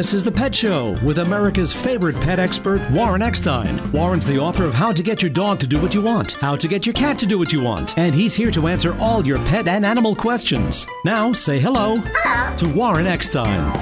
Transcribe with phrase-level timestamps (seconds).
[0.00, 3.92] This is The Pet Show with America's favorite pet expert, Warren Eckstein.
[3.92, 6.56] Warren's the author of How to Get Your Dog to Do What You Want, How
[6.56, 9.26] to Get Your Cat to Do What You Want, and he's here to answer all
[9.26, 10.86] your pet and animal questions.
[11.04, 12.56] Now, say hello, hello.
[12.56, 13.76] to Warren Eckstein.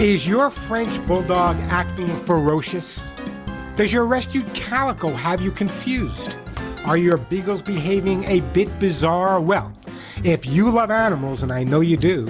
[0.00, 3.14] Is your French Bulldog acting ferocious?
[3.76, 6.36] Does your rescued Calico have you confused?
[6.84, 9.40] Are your Beagles behaving a bit bizarre?
[9.40, 9.72] Well,
[10.24, 12.26] if you love animals, and I know you do,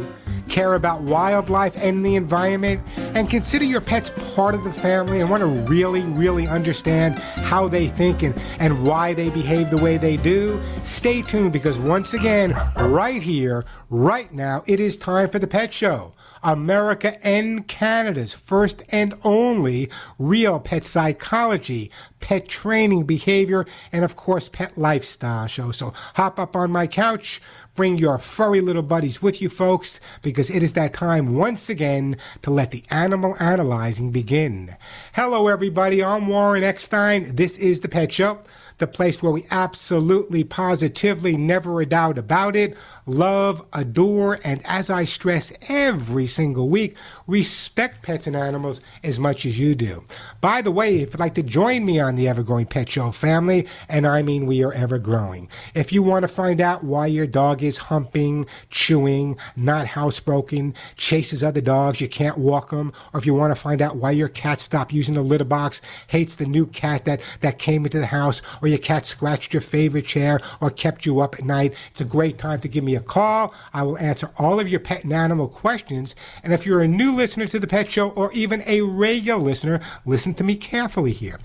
[0.52, 2.80] care about wildlife and the environment,
[3.14, 7.66] and consider your pets part of the family and want to really, really understand how
[7.66, 12.12] they think and, and why they behave the way they do, stay tuned because once
[12.12, 16.12] again, right here, right now, it is time for the Pet Show.
[16.42, 19.88] America and Canada's first and only
[20.18, 21.90] real pet psychology,
[22.20, 25.70] pet training, behavior, and of course, pet lifestyle show.
[25.70, 27.40] So hop up on my couch,
[27.74, 32.16] bring your furry little buddies with you, folks, because it is that time once again
[32.42, 34.76] to let the animal analyzing begin.
[35.14, 36.02] Hello, everybody.
[36.02, 37.34] I'm Warren Eckstein.
[37.34, 38.40] This is the Pet Show
[38.78, 42.76] the place where we absolutely, positively, never a doubt about it,
[43.06, 49.44] love, adore, and as I stress every single week, respect pets and animals as much
[49.46, 50.04] as you do.
[50.40, 53.10] By the way, if you'd like to join me on the Ever Growing Pet Show
[53.10, 57.06] family, and I mean we are ever growing, if you want to find out why
[57.06, 63.18] your dog is humping, chewing, not housebroken, chases other dogs, you can't walk them, or
[63.18, 66.36] if you want to find out why your cat stopped using the litter box, hates
[66.36, 70.06] the new cat that, that came into the house, or your cat scratched your favorite
[70.06, 73.00] chair or kept you up at night, it's a great time to give me a
[73.00, 73.54] call.
[73.72, 76.14] I will answer all of your pet and animal questions.
[76.42, 79.80] And if you're a new listener to the Pet Show or even a regular listener,
[80.04, 81.38] listen to me carefully here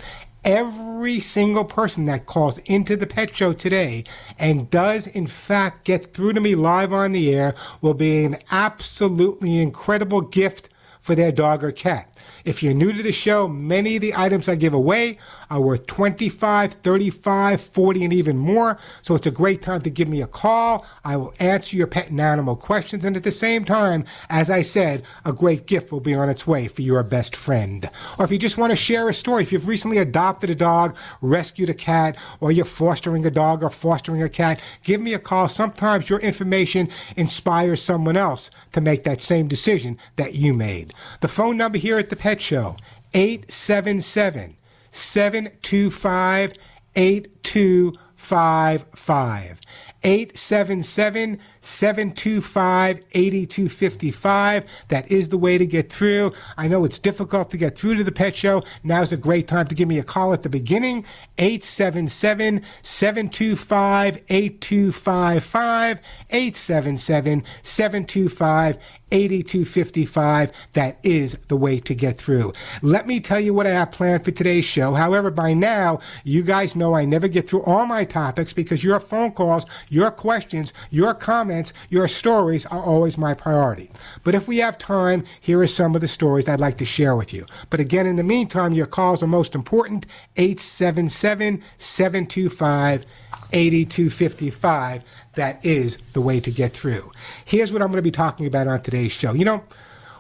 [0.43, 4.01] every single person that calls into the pet show today
[4.39, 8.37] and does in fact get through to me live on the air will be an
[8.49, 10.69] absolutely incredible gift
[11.07, 12.11] for their dog or cat.
[12.43, 15.17] If you're new to the show, many of the items I give away
[15.49, 18.77] are worth 25, 35, 40, and even more.
[19.01, 20.85] So it's a great time to give me a call.
[21.05, 23.05] I will answer your pet and animal questions.
[23.05, 26.45] And at the same time, as I said, a great gift will be on its
[26.45, 27.89] way for your best friend.
[28.19, 30.97] Or if you just want to share a story, if you've recently adopted a dog,
[31.21, 35.19] rescued a cat, or you're fostering a dog or fostering a cat, give me a
[35.19, 35.47] call.
[35.47, 40.93] Sometimes your information inspires someone else to make that same decision that you made.
[41.21, 42.77] The phone number here at the Pet Show,
[43.13, 44.55] 877
[44.91, 46.53] 725
[46.95, 49.59] 8255.
[50.03, 54.63] 877 725 8255.
[54.87, 56.33] That is the way to get through.
[56.55, 58.63] I know it's difficult to get through to the pet show.
[58.83, 61.03] Now's a great time to give me a call at the beginning
[61.37, 66.01] 877 725 8255.
[66.29, 68.77] 877 725
[69.11, 70.51] 8255.
[70.73, 72.53] That is the way to get through.
[72.81, 74.93] Let me tell you what I have planned for today's show.
[74.93, 78.99] However, by now, you guys know I never get through all my topics because your
[78.99, 83.91] phone calls, your questions, your comments, your stories are always my priority.
[84.23, 87.15] But if we have time, here are some of the stories I'd like to share
[87.15, 87.45] with you.
[87.69, 93.05] But again, in the meantime, your calls are most important 877 725
[93.53, 95.03] 8255.
[95.37, 97.11] That is the way to get through.
[97.45, 99.33] Here's what I'm going to be talking about on today's show.
[99.33, 99.63] You know,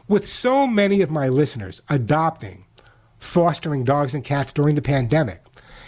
[0.07, 2.65] with so many of my listeners adopting,
[3.17, 5.41] fostering dogs and cats during the pandemic,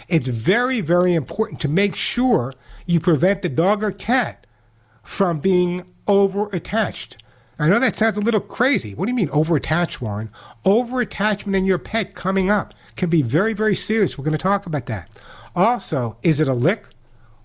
[0.08, 2.54] it's very, very important to make sure
[2.86, 4.48] you prevent the dog or cat
[5.04, 7.22] from being over attached.
[7.60, 8.96] I know that sounds a little crazy.
[8.96, 10.32] What do you mean over attached, Warren?
[10.64, 14.18] Over attachment in your pet coming up can be very, very serious.
[14.18, 15.08] We're going to talk about that.
[15.54, 16.88] Also, is it a lick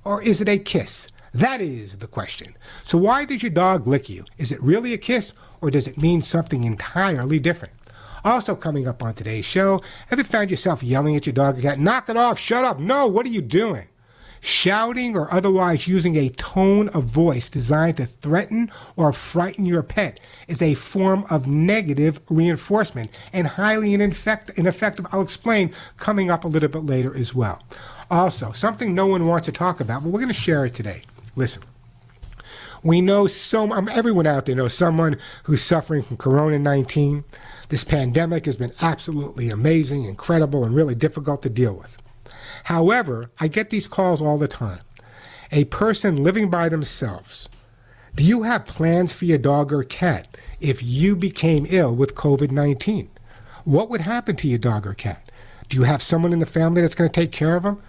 [0.03, 1.11] or is it a kiss?
[1.35, 2.55] That is the question.
[2.85, 4.23] So, why does your dog lick you?
[4.37, 7.73] Is it really a kiss or does it mean something entirely different?
[8.23, 11.77] Also, coming up on today's show, have you found yourself yelling at your dog cat?
[11.77, 13.89] Knock it off, shut up, no, what are you doing?
[14.39, 20.21] Shouting or otherwise using a tone of voice designed to threaten or frighten your pet
[20.47, 25.05] is a form of negative reinforcement and highly ineffective.
[25.11, 27.61] I'll explain coming up a little bit later as well.
[28.09, 31.01] Also, something no one wants to talk about, but we're going to share it today.
[31.35, 31.63] Listen.
[32.83, 37.23] We know so um, everyone out there knows someone who's suffering from Corona 19.
[37.69, 41.97] This pandemic has been absolutely amazing, incredible, and really difficult to deal with.
[42.65, 44.81] However, I get these calls all the time.
[45.51, 47.49] A person living by themselves.
[48.13, 52.51] Do you have plans for your dog or cat if you became ill with COVID
[52.51, 53.09] 19?
[53.65, 55.31] What would happen to your dog or cat?
[55.69, 57.81] Do you have someone in the family that's going to take care of them?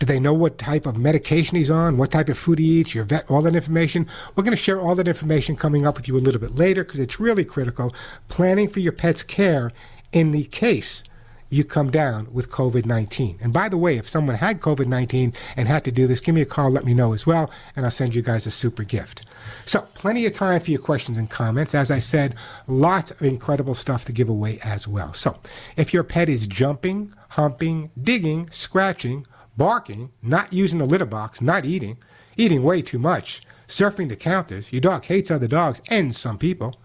[0.00, 2.94] Do they know what type of medication he's on, what type of food he eats,
[2.94, 4.06] your vet, all that information?
[4.34, 6.84] We're going to share all that information coming up with you a little bit later
[6.84, 7.94] because it's really critical.
[8.28, 9.72] Planning for your pet's care
[10.10, 11.04] in the case
[11.50, 13.38] you come down with COVID 19.
[13.42, 16.34] And by the way, if someone had COVID 19 and had to do this, give
[16.34, 18.84] me a call, let me know as well, and I'll send you guys a super
[18.84, 19.24] gift.
[19.66, 21.74] So, plenty of time for your questions and comments.
[21.74, 22.36] As I said,
[22.68, 25.12] lots of incredible stuff to give away as well.
[25.12, 25.38] So,
[25.76, 29.26] if your pet is jumping, humping, digging, scratching,
[29.56, 31.98] barking, not using the litter box, not eating,
[32.36, 36.76] eating way too much, surfing the counters, your dog hates other dogs and some people,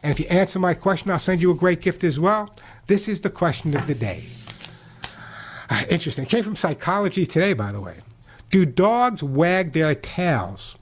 [0.02, 2.54] And if you answer my question, I'll send you a great gift as well.
[2.86, 4.22] This is the question of the day.
[5.68, 6.24] Uh, interesting.
[6.24, 7.96] It came from Psychology Today, by the way.
[8.50, 10.76] Do dogs wag their tails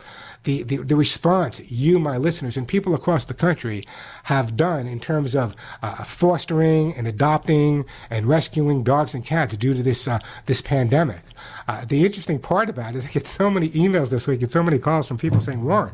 [0.43, 3.87] The, the, the response you, my listeners, and people across the country
[4.23, 9.73] have done in terms of uh, fostering and adopting and rescuing dogs and cats due
[9.73, 11.21] to this, uh, this pandemic.
[11.67, 14.51] Uh, the interesting part about it is I get so many emails this week and
[14.51, 15.93] so many calls from people saying, Warren,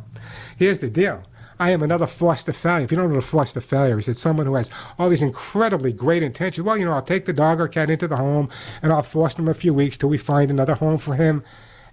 [0.58, 1.24] here's the deal.
[1.62, 2.86] I am another foster failure.
[2.86, 5.22] If you don't know what a foster failure is, it's someone who has all these
[5.22, 6.66] incredibly great intentions.
[6.66, 8.50] Well, you know, I'll take the dog or cat into the home
[8.82, 11.44] and I'll foster him a few weeks till we find another home for him.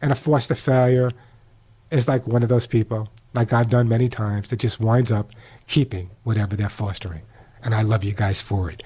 [0.00, 1.10] And a foster failure
[1.96, 5.30] is like one of those people, like I've done many times, that just winds up
[5.66, 7.22] keeping whatever they're fostering.
[7.62, 8.82] And I love you guys for it.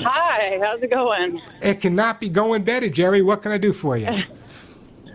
[0.02, 1.42] Hi, how's it going?
[1.62, 3.22] It cannot be going better, Jerry.
[3.22, 4.08] What can I do for you?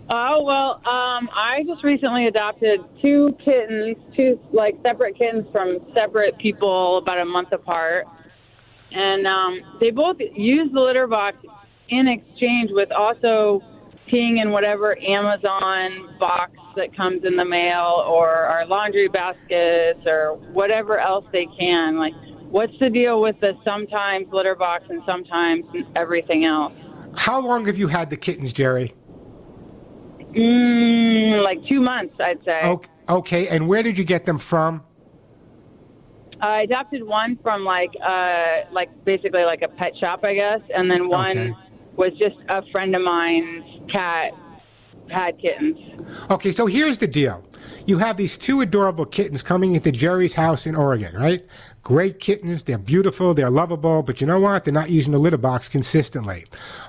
[0.09, 6.37] Oh well, um, I just recently adopted two kittens, two like separate kittens from separate
[6.37, 8.05] people, about a month apart,
[8.91, 11.37] and um, they both use the litter box
[11.89, 13.63] in exchange with also
[14.07, 20.35] peeing in whatever Amazon box that comes in the mail or our laundry baskets or
[20.51, 21.97] whatever else they can.
[21.97, 22.13] Like,
[22.49, 26.73] what's the deal with the sometimes litter box and sometimes everything else?
[27.15, 28.93] How long have you had the kittens, Jerry?
[30.35, 32.61] Mm, like two months, I'd say.
[32.63, 34.83] Okay, okay, and where did you get them from?
[36.41, 40.91] I adopted one from like uh like basically like a pet shop, I guess, and
[40.91, 41.53] then one Okay.
[41.95, 44.33] was just a friend of mine's cat
[45.09, 45.77] had kittens.
[46.29, 47.43] Okay, so here's the deal.
[47.85, 51.45] You have these two adorable kittens coming into Jerry's house in Oregon, right?
[51.85, 52.63] Great kittens.
[52.63, 53.35] They're beautiful.
[53.35, 54.01] They're lovable.
[54.01, 54.65] But you know what?
[54.65, 56.45] They're not using the litter box consistently.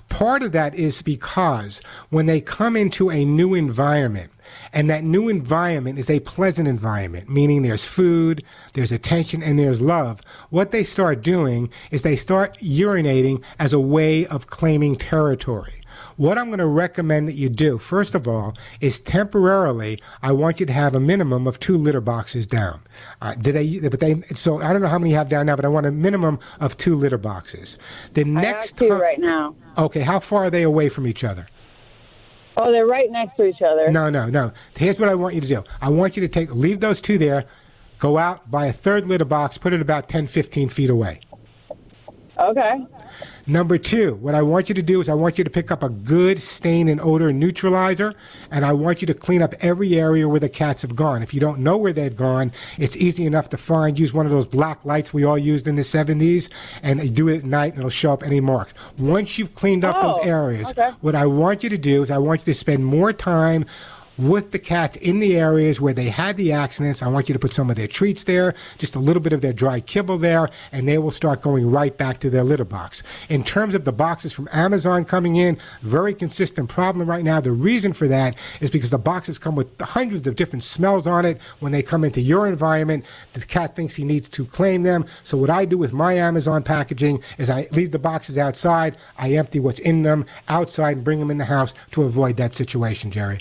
[0.09, 4.33] Part of that is because when they come into a new environment,
[4.73, 9.83] and that new environment is a pleasant environment, meaning there's food, there's attention, and there's
[9.83, 10.23] love.
[10.49, 15.75] What they start doing is they start urinating as a way of claiming territory.
[16.17, 20.61] What I'm going to recommend that you do, first of all, is temporarily, I want
[20.61, 22.81] you to have a minimum of two litter boxes down.
[23.21, 25.57] Uh, did they, but they, so I don't know how many you have down now,
[25.57, 27.79] but I want a minimum of two litter boxes.
[28.15, 29.55] The I next have two right now.
[29.77, 31.47] okay, how far are they away from each other?
[32.57, 33.91] Oh, they're right next to each other.
[33.91, 34.53] No, no, no.
[34.75, 35.65] Here's what I want you to do.
[35.83, 37.45] I want you to take leave those two there,
[37.99, 41.21] go out, buy a third litter box, put it about 10, 15 feet away.
[42.39, 42.87] Okay.
[43.47, 45.83] Number two, what I want you to do is I want you to pick up
[45.83, 48.15] a good stain and odor neutralizer,
[48.51, 51.23] and I want you to clean up every area where the cats have gone.
[51.23, 53.99] If you don't know where they've gone, it's easy enough to find.
[53.99, 56.51] Use one of those black lights we all used in the 70s,
[56.83, 58.75] and do it at night, and it'll show up any marks.
[58.99, 60.91] Once you've cleaned up Oh, those areas, okay.
[61.01, 63.65] what I want you to do is I want you to spend more time
[64.19, 67.03] with the cats in the areas where they had the accidents.
[67.03, 69.41] I want you to put some of their treats there, just a little bit of
[69.41, 73.03] their dry kibble there, and they will start going right back to their litter box.
[73.29, 77.41] In terms of the boxes from Amazon coming in, very consistent problem right now.
[77.41, 81.25] The reason for that is because the boxes come with hundreds of different smells on
[81.25, 81.41] it.
[81.61, 85.07] When they come into your environment, the cat thinks he needs to claim them.
[85.25, 89.33] So what I do with my Amazon packaging is I leave the boxes outside, I
[89.33, 93.11] empty what's in them outside and bring them in the house to avoid that situation,
[93.11, 93.41] Jerry.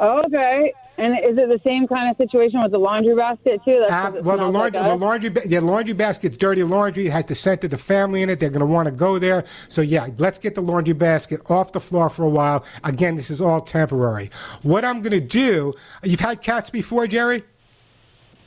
[0.00, 0.72] Okay.
[0.96, 3.84] And is it the same kind of situation with the laundry basket too?
[3.88, 7.06] Uh, well, the laundry, like the laundry, ba- yeah, laundry basket's dirty laundry.
[7.06, 8.38] It has the scent of the family in it.
[8.38, 9.44] They're going to want to go there.
[9.68, 12.64] So yeah, let's get the laundry basket off the floor for a while.
[12.84, 14.30] Again, this is all temporary.
[14.62, 15.74] What I'm going to do,
[16.04, 17.42] you've had cats before, Jerry?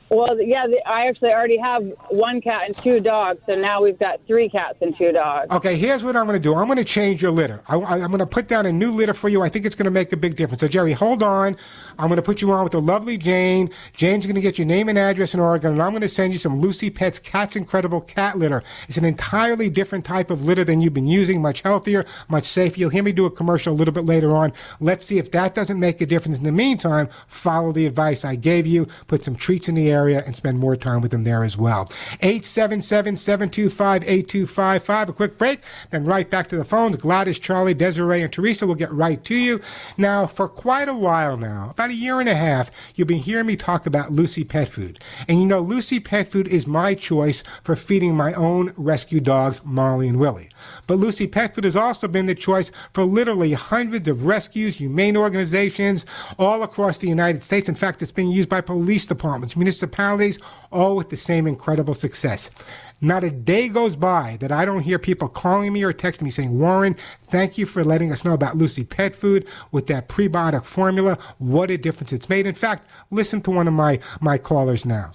[0.10, 4.00] Well, yeah, the, I actually already have one cat and two dogs, so now we've
[4.00, 5.52] got three cats and two dogs.
[5.52, 6.56] Okay, here's what I'm going to do.
[6.56, 7.62] I'm going to change your litter.
[7.68, 9.42] I, am going to put down a new litter for you.
[9.42, 10.62] I think it's going to make a big difference.
[10.62, 11.58] So, Jerry, hold on.
[12.00, 13.70] I'm going to put you on with the lovely Jane.
[13.94, 16.32] Jane's going to get your name and address in Oregon, and I'm going to send
[16.32, 18.64] you some Lucy Pet's Cat's Incredible Cat Litter.
[18.88, 22.80] It's an entirely different type of litter than you've been using, much healthier, much safer.
[22.80, 24.54] You'll hear me do a commercial a little bit later on.
[24.80, 26.38] Let's see if that doesn't make a difference.
[26.38, 28.88] In the meantime, follow the advice I gave you.
[29.08, 31.92] Put some treats in the area and spend more time with them there as well.
[32.22, 35.10] 877-725-8255.
[35.10, 35.62] A quick break,
[35.92, 36.98] then right back to the phones.
[36.98, 39.60] Gladys, Charlie, Desiree, and Teresa will get right to you.
[39.98, 43.48] Now, for quite a while now, about a year and a half, you've been hearing
[43.48, 45.00] me talk about Lucy Pet Food.
[45.28, 49.62] And you know, Lucy Pet Food is my choice for feeding my own rescue dogs,
[49.64, 50.50] Molly and Willie.
[50.86, 55.18] But Lucy Pet Food has also been the choice for literally hundreds of rescues, humane
[55.18, 56.06] organizations
[56.38, 57.70] all across the United States.
[57.70, 59.56] In fact, it's been used by police departments,
[59.88, 60.40] municipalities,
[60.72, 62.52] all with the same incredible success.
[63.00, 66.32] Not a day goes by that I don't hear people calling me or texting me
[66.32, 70.66] saying, Warren, thank you for letting us know about Lucy Pet Food with that prebiotic
[70.66, 71.18] formula.
[71.38, 72.48] What a difference it's made.
[72.48, 75.12] In fact, listen to one of my, my callers now.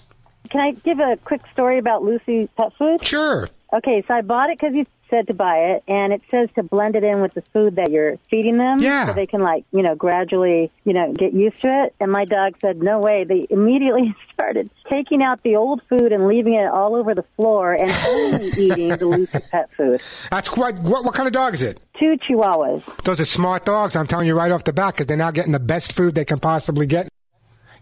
[0.51, 3.05] Can I give a quick story about Lucy Pet Food?
[3.05, 3.49] Sure.
[3.73, 6.63] Okay, so I bought it because you said to buy it, and it says to
[6.63, 9.07] blend it in with the food that you're feeding them, Yeah.
[9.07, 11.95] so they can like you know gradually you know get used to it.
[12.01, 16.27] And my dog said, "No way!" They immediately started taking out the old food and
[16.27, 20.01] leaving it all over the floor, and only eating the Lucy Pet Food.
[20.31, 21.81] That's quite, what, what kind of dog is it?
[21.99, 22.83] Two Chihuahuas.
[23.05, 23.95] Those are smart dogs.
[23.97, 26.25] I'm telling you right off the bat because they're now getting the best food they
[26.25, 27.09] can possibly get.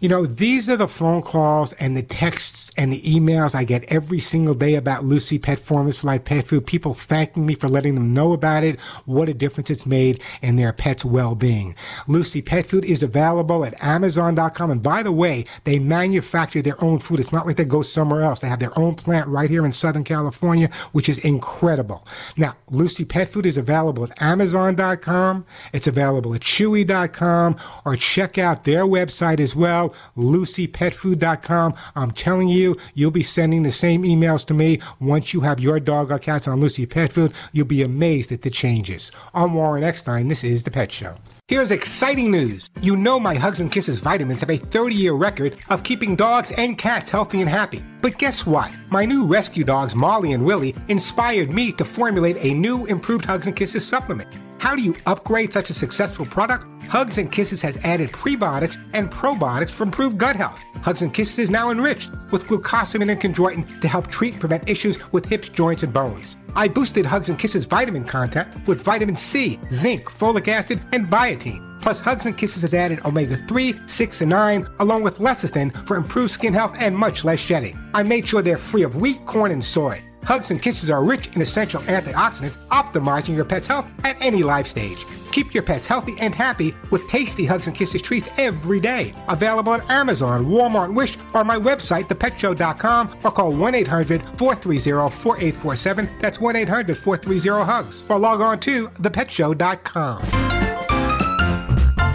[0.01, 3.85] You know, these are the phone calls and the texts and the emails I get
[3.93, 6.67] every single day about Lucy Pet Formulas for Life Pet Food.
[6.67, 10.57] People thanking me for letting them know about it, what a difference it's made in
[10.57, 11.75] their pet's well-being.
[12.09, 14.71] Lucy Pet Food is available at Amazon.com.
[14.71, 17.21] And by the way, they manufacture their own food.
[17.21, 18.41] It's not like they go somewhere else.
[18.41, 22.07] They have their own plant right here in Southern California, which is incredible.
[22.39, 25.45] Now, Lucy Pet Food is available at Amazon.com.
[25.75, 31.75] It's available at Chewy.com or check out their website as well, LucyPetFood.com.
[31.97, 35.81] I'm telling you, you'll be sending the same emails to me once you have your
[35.81, 37.33] dog or cats on Lucy Pet Food.
[37.53, 39.13] You'll be amazed at the changes.
[39.35, 40.29] I'm Warren Eckstein.
[40.29, 41.17] This is The Pet Show.
[41.51, 42.71] Here's exciting news.
[42.81, 46.53] You know my Hugs and Kisses vitamins have a 30 year record of keeping dogs
[46.53, 47.83] and cats healthy and happy.
[48.03, 48.71] But guess what?
[48.89, 53.49] My new rescue dogs, Molly and Willie, inspired me to formulate a new improved Hugs
[53.49, 54.29] and Kisses supplement.
[54.61, 56.67] How do you upgrade such a successful product?
[56.83, 60.63] Hugs and Kisses has added prebiotics and probiotics for improved gut health.
[60.83, 64.69] Hugs and Kisses is now enriched with glucosamine and chondroitin to help treat and prevent
[64.69, 66.37] issues with hips, joints, and bones.
[66.55, 71.81] I boosted Hugs and Kisses vitamin content with vitamin C, zinc, folic acid, and biotin.
[71.81, 75.97] Plus, Hugs and Kisses has added omega 3, 6, and 9, along with lecithin for
[75.97, 77.79] improved skin health and much less shedding.
[77.95, 80.05] I made sure they're free of wheat, corn, and soy.
[80.25, 84.67] Hugs and Kisses are rich in essential antioxidants, optimizing your pet's health at any life
[84.67, 85.05] stage.
[85.33, 89.15] Keep your pets healthy and happy with tasty Hugs and Kisses treats every day.
[89.29, 96.11] Available at Amazon, Walmart, Wish, or my website, thepetshow.com, or call 1 800 430 4847.
[96.21, 98.05] That's 1 800 430 HUGS.
[98.09, 100.80] Or log on to thepetshow.com.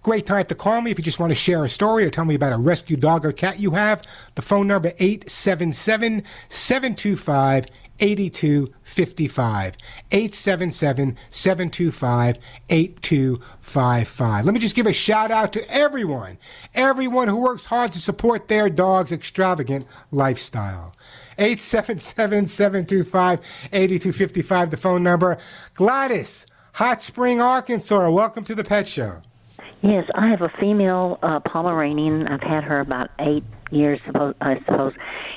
[0.07, 2.23] Great time to call me if you just want to share a story or tell
[2.23, 4.01] me about a rescue dog or cat you have.
[4.35, 7.65] The phone number 877 725
[7.99, 9.77] 8255.
[10.09, 12.37] 877 725
[12.69, 14.45] 8255.
[14.45, 16.37] Let me just give a shout out to everyone,
[16.73, 20.95] everyone who works hard to support their dog's extravagant lifestyle.
[21.37, 23.41] 877 725
[23.73, 25.37] 8255, the phone number.
[25.73, 28.09] Gladys, Hot Spring, Arkansas.
[28.09, 29.21] Welcome to the Pet Show.
[29.81, 32.27] Yes, I have a female uh, Pomeranian.
[32.27, 33.99] I've had her about eight years,
[34.41, 34.93] I suppose,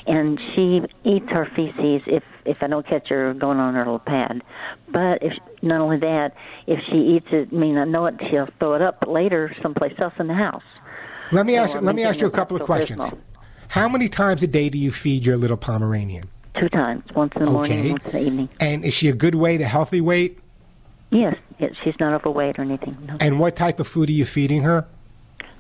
[0.07, 3.99] and she eats her feces if if I don't catch her going on her little
[3.99, 4.43] pad.
[4.89, 6.35] But if not only that,
[6.67, 9.95] if she eats it, I mean I know it, she'll throw it up later someplace
[9.99, 10.63] else in the house.
[11.33, 11.83] Let me so ask.
[11.83, 13.05] let me ask you a couple of questions.
[13.69, 16.29] How many times a day do you feed your little Pomeranian?
[16.59, 17.55] Two times, once in the okay.
[17.55, 18.49] morning, once in the evening.
[18.59, 20.40] And is she a good weight, a healthy weight?
[21.11, 22.97] Yes, yes, she's not overweight or anything.
[23.07, 23.17] No.
[23.21, 24.87] And what type of food are you feeding her?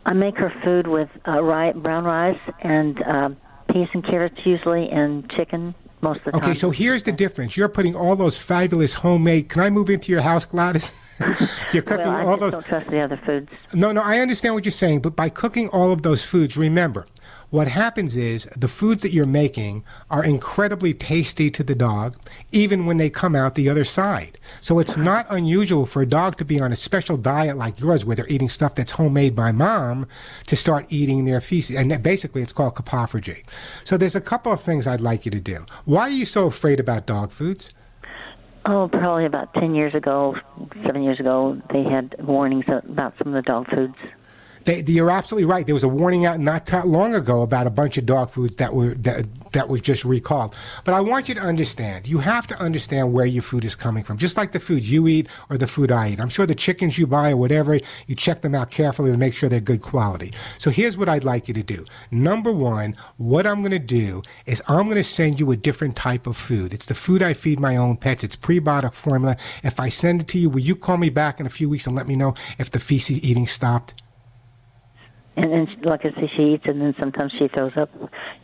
[0.07, 3.30] I make her food with uh, rye, brown rice and uh,
[3.71, 6.50] peas and carrots usually, and chicken most of the okay, time.
[6.50, 7.57] Okay, so here's the difference.
[7.57, 9.49] You're putting all those fabulous homemade.
[9.49, 10.92] Can I move into your house, Gladys?
[11.73, 12.52] you're cooking well, I all those.
[12.52, 13.50] Don't trust the other foods.
[13.75, 17.07] No, no, I understand what you're saying, but by cooking all of those foods, remember
[17.50, 22.16] what happens is the foods that you're making are incredibly tasty to the dog,
[22.52, 24.38] even when they come out the other side.
[24.61, 28.04] So it's not unusual for a dog to be on a special diet like yours,
[28.04, 30.07] where they're eating stuff that's homemade by mom,
[30.47, 31.76] to start eating their feces.
[31.76, 33.45] And basically, it's called coprophagy.
[33.85, 35.66] So there's a couple of things I'd like you to do.
[35.85, 37.73] Why are you so afraid about dog foods?
[38.66, 40.37] Oh, probably about 10 years ago,
[40.85, 43.97] seven years ago, they had warnings about some of the dog foods.
[44.64, 45.64] They, you're absolutely right.
[45.64, 48.57] There was a warning out not that long ago about a bunch of dog foods
[48.57, 50.55] that were that, that was just recalled.
[50.85, 52.07] But I want you to understand.
[52.07, 55.08] You have to understand where your food is coming from, just like the food you
[55.08, 56.21] eat or the food I eat.
[56.21, 59.35] I'm sure the chickens you buy or whatever, you check them out carefully to make
[59.35, 60.32] sure they're good quality.
[60.58, 61.85] So here's what I'd like you to do.
[62.11, 65.97] Number one, what I'm going to do is I'm going to send you a different
[65.97, 66.75] type of food.
[66.75, 68.25] It's the food I feed my own pets.
[68.25, 69.37] It's prebiotic formula.
[69.63, 71.87] If I send it to you, will you call me back in a few weeks
[71.87, 74.00] and let me know if the feces eating stopped?
[75.43, 77.91] And then, like I say, she eats, and then sometimes she throws up.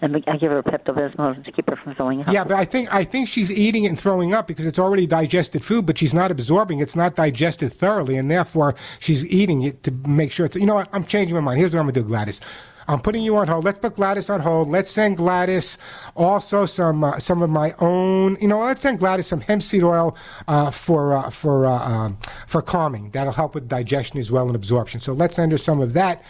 [0.01, 2.33] And I give her Pepto Bismol to keep her from throwing up.
[2.33, 5.07] Yeah, but I think I think she's eating it and throwing up because it's already
[5.07, 6.81] digested food, but she's not absorbing.
[6.81, 10.57] It's not digested thoroughly, and therefore she's eating it to make sure it's.
[10.57, 10.89] You know what?
[10.93, 11.59] I'm changing my mind.
[11.59, 12.41] Here's what I'm gonna do, Gladys.
[12.89, 13.65] I'm putting you on hold.
[13.65, 14.69] Let's put Gladys on hold.
[14.69, 15.77] Let's send Gladys
[16.15, 18.39] also some uh, some of my own.
[18.41, 20.17] You know, let's send Gladys some hemp seed oil
[20.49, 23.11] uh, for uh, for uh, um, for calming.
[23.11, 25.01] That'll help with digestion as well and absorption.
[25.01, 26.23] So let's send her some of that.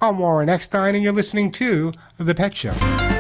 [0.02, 3.19] I'm Warren Eckstein, and you're listening to The Pet Show.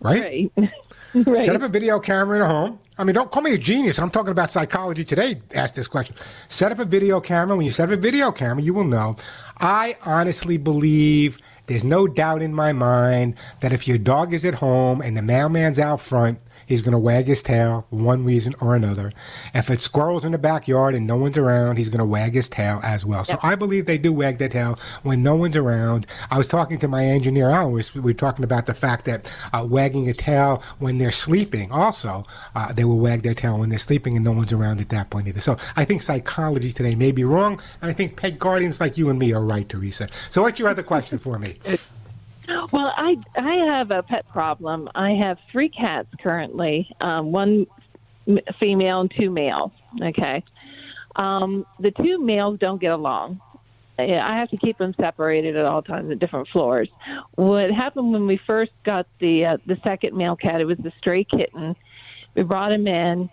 [0.01, 0.51] right?
[0.57, 0.71] Right.
[1.25, 1.45] right.
[1.45, 2.79] Set up a video camera in a home.
[2.97, 3.97] I mean, don't call me a genius.
[3.97, 5.41] I'm talking about psychology today.
[5.55, 6.15] Ask this question.
[6.49, 7.55] Set up a video camera.
[7.55, 9.15] When you set up a video camera, you will know.
[9.59, 14.55] I honestly believe there's no doubt in my mind that if your dog is at
[14.55, 16.39] home and the mailman's out front,
[16.69, 19.11] he's going to wag his tail one reason or another.
[19.53, 22.47] If it's squirrels in the backyard and no one's around, he's going to wag his
[22.47, 23.25] tail as well.
[23.25, 23.39] So yep.
[23.43, 26.05] I believe they do wag their tail when no one's around.
[26.31, 29.65] I was talking to my engineer, Alan, we were talking about the fact that uh,
[29.67, 32.23] wagging a tail when they're sleeping also,
[32.55, 35.09] uh, they will wag their tail when they're sleeping and no one's around at that
[35.09, 35.41] point either.
[35.41, 39.09] So I think psychology today may be wrong, and I think pet guardians like you
[39.09, 40.07] and me are right, Teresa.
[40.29, 41.57] So what's your other question for me?
[42.71, 44.89] Well, I I have a pet problem.
[44.95, 47.67] I have three cats currently, um, one
[48.59, 49.71] female and two males.
[50.01, 50.43] Okay,
[51.15, 53.41] um, the two males don't get along.
[53.97, 56.87] I have to keep them separated at all times at different floors.
[57.35, 60.61] What happened when we first got the uh, the second male cat?
[60.61, 61.75] It was a stray kitten.
[62.33, 63.29] We brought him in,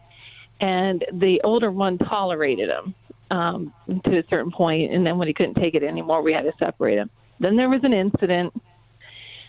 [0.61, 2.94] and the older one tolerated him
[3.31, 3.72] um,
[4.05, 6.52] to a certain point, and then when he couldn't take it anymore, we had to
[6.59, 7.11] separate him.
[7.38, 8.52] Then there was an incident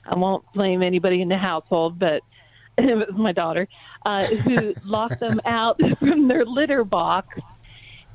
[0.07, 2.23] I won't blame anybody in the household, but
[2.77, 3.67] it was my daughter
[4.05, 7.39] uh, who locked them out from their litter box.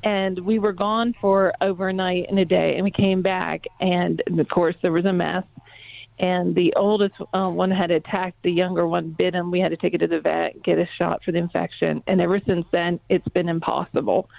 [0.03, 4.49] And we were gone for overnight and a day, and we came back, and of
[4.49, 5.45] course there was a mess.
[6.19, 9.49] And the oldest uh, one had attacked the younger one, bit him.
[9.49, 12.19] We had to take it to the vet, get a shot for the infection, and
[12.19, 14.29] ever since then, it's been impossible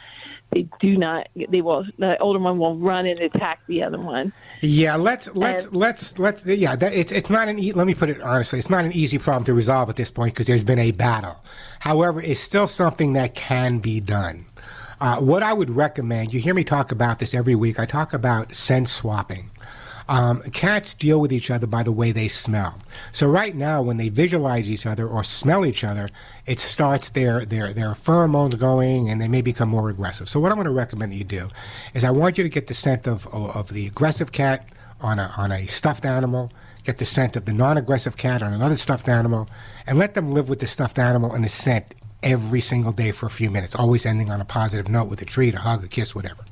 [0.53, 4.33] they do not they will the older one will run and attack the other one
[4.61, 7.95] yeah let's let's and, let's let's yeah that, it's it's not an e- let me
[7.95, 10.63] put it honestly it's not an easy problem to resolve at this point because there's
[10.63, 11.37] been a battle
[11.81, 14.47] however it's still something that can be done
[15.01, 17.79] uh, what I would recommend, you hear me talk about this every week.
[17.79, 19.51] I talk about scent swapping.
[20.07, 22.79] Um, cats deal with each other by the way they smell.
[23.11, 26.11] So right now, when they visualize each other or smell each other,
[26.47, 30.29] it starts their their their pheromones going, and they may become more aggressive.
[30.29, 31.49] So what I'm going to recommend that you do
[31.95, 34.69] is I want you to get the scent of of the aggressive cat
[35.01, 36.53] on a on a stuffed animal.
[36.83, 39.49] Get the scent of the non-aggressive cat on another stuffed animal,
[39.87, 43.25] and let them live with the stuffed animal and the scent every single day for
[43.25, 45.89] a few minutes, always ending on a positive note with a treat, a hug, a
[45.89, 46.45] kiss, whatever.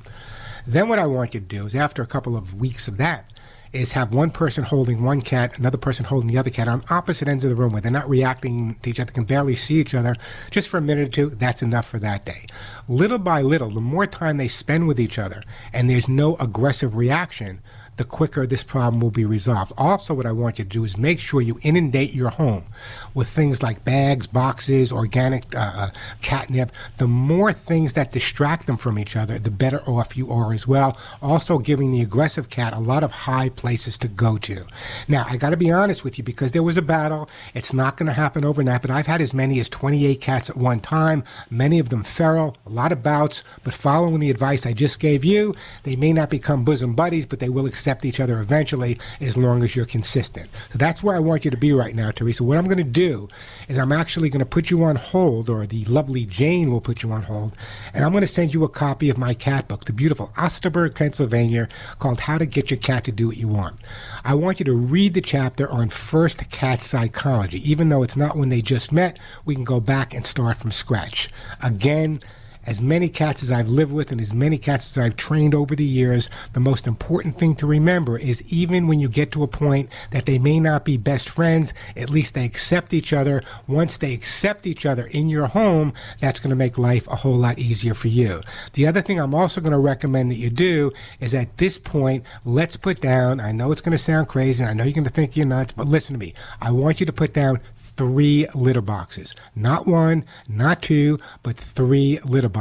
[0.65, 3.29] Then what I want you to do is after a couple of weeks of that,
[3.73, 7.27] is have one person holding one cat, another person holding the other cat on opposite
[7.27, 9.95] ends of the room where they're not reacting to each other, can barely see each
[9.95, 10.15] other,
[10.51, 11.29] just for a minute or two.
[11.31, 12.45] That's enough for that day.
[12.87, 16.95] Little by little, the more time they spend with each other and there's no aggressive
[16.95, 17.61] reaction,
[17.97, 19.71] the quicker this problem will be resolved.
[19.77, 22.65] Also, what I want you to do is make sure you inundate your home
[23.13, 25.89] with things like bags, boxes, organic uh, uh,
[26.21, 26.71] catnip.
[26.97, 30.67] The more things that distract them from each other, the better off you are as
[30.67, 30.97] well.
[31.21, 34.65] Also, giving the aggressive cat a lot of high places to go to.
[35.07, 37.29] Now, I got to be honest with you because there was a battle.
[37.53, 40.57] It's not going to happen overnight, but I've had as many as 28 cats at
[40.57, 44.73] one time, many of them feral, a lot of bouts, but following the advice I
[44.73, 48.39] just gave you, they may not become bosom buddies, but they will accept each other
[48.39, 50.49] eventually as long as you're consistent.
[50.71, 52.41] So that's where I want you to be right now, Teresa.
[52.41, 53.27] What I'm going to do
[53.67, 57.03] is I'm actually going to put you on hold, or the lovely Jane will put
[57.03, 57.57] you on hold,
[57.93, 60.95] and I'm going to send you a copy of my cat book, the beautiful Osterberg,
[60.95, 61.67] Pennsylvania,
[61.99, 63.81] called How to Get Your Cat to Do What You Want.
[64.23, 67.69] I want you to read the chapter on first cat psychology.
[67.69, 70.71] Even though it's not when they just met, we can go back and start from
[70.71, 71.29] scratch.
[71.61, 72.21] Again,
[72.65, 75.75] as many cats as I've lived with and as many cats as I've trained over
[75.75, 79.47] the years, the most important thing to remember is even when you get to a
[79.47, 83.43] point that they may not be best friends, at least they accept each other.
[83.67, 87.37] Once they accept each other in your home, that's going to make life a whole
[87.37, 88.41] lot easier for you.
[88.73, 92.23] The other thing I'm also going to recommend that you do is at this point,
[92.45, 95.09] let's put down, I know it's going to sound crazy, I know you're going to
[95.09, 96.33] think you're nuts, but listen to me.
[96.61, 99.35] I want you to put down three litter boxes.
[99.55, 102.52] Not one, not two, but three litter boxes.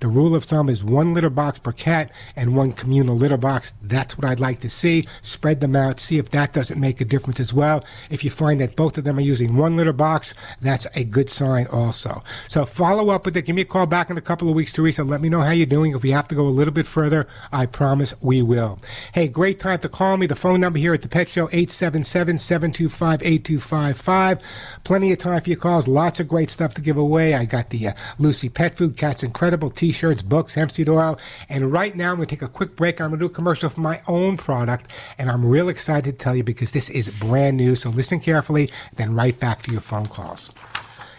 [0.00, 3.72] The rule of thumb is one litter box per cat and one communal litter box.
[3.82, 5.08] That's what I'd like to see.
[5.22, 6.00] Spread them out.
[6.00, 7.84] See if that doesn't make a difference as well.
[8.10, 11.30] If you find that both of them are using one litter box, that's a good
[11.30, 12.22] sign also.
[12.48, 13.42] So follow up with it.
[13.42, 15.04] Give me a call back in a couple of weeks, Teresa.
[15.04, 15.94] Let me know how you're doing.
[15.94, 18.80] If we have to go a little bit further, I promise we will.
[19.12, 20.26] Hey, great time to call me.
[20.26, 24.40] The phone number here at the Pet Show, 877-725-8255.
[24.84, 25.88] Plenty of time for your calls.
[25.88, 27.34] Lots of great stuff to give away.
[27.34, 31.16] I got the uh, Lucy Pet Food, Cats Incredible t-shirts, books, hemp seed oil.
[31.48, 33.00] And right now, I'm going to take a quick break.
[33.00, 34.90] I'm going to do a commercial for my own product.
[35.18, 37.76] And I'm real excited to tell you because this is brand new.
[37.76, 40.50] So listen carefully, then right back to your phone calls.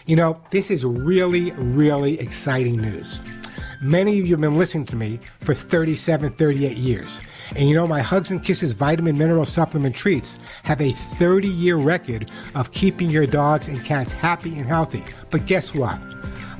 [0.04, 3.18] You know, this is really, really exciting news.
[3.80, 7.20] Many of you have been listening to me for 37, 38 years.
[7.56, 11.76] And you know, my Hugs and Kisses vitamin mineral supplement treats have a 30 year
[11.76, 15.02] record of keeping your dogs and cats happy and healthy.
[15.30, 15.98] But guess what?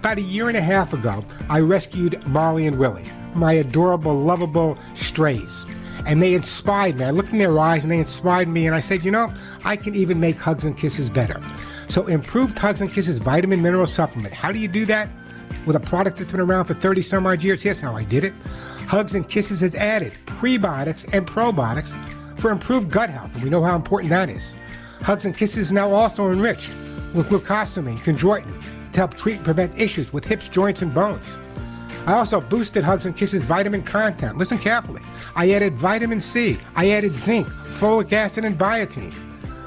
[0.07, 4.79] About a year and a half ago, I rescued Molly and Willie, my adorable, lovable
[4.95, 5.67] strays.
[6.07, 7.07] And they inspired me.
[7.07, 8.69] I looked in their eyes and they inspired me.
[8.69, 11.41] And I said, you know, I can even make Hugs and Kisses better.
[11.89, 14.33] So, improved Hugs and Kisses vitamin mineral supplement.
[14.33, 15.09] How do you do that?
[15.67, 17.61] With a product that's been around for 30 some odd years.
[17.61, 18.33] Here's how I did it
[18.87, 21.91] Hugs and Kisses has added prebiotics and probiotics
[22.39, 23.35] for improved gut health.
[23.35, 24.55] And we know how important that is.
[25.01, 26.69] Hugs and Kisses is now also enriched
[27.13, 31.25] with glucosamine, chondroitin to help treat and prevent issues with hips, joints, and bones.
[32.07, 34.39] I also boosted Hugs and Kisses vitamin content.
[34.39, 35.03] Listen carefully.
[35.35, 39.13] I added vitamin C, I added zinc, folic acid, and biotin.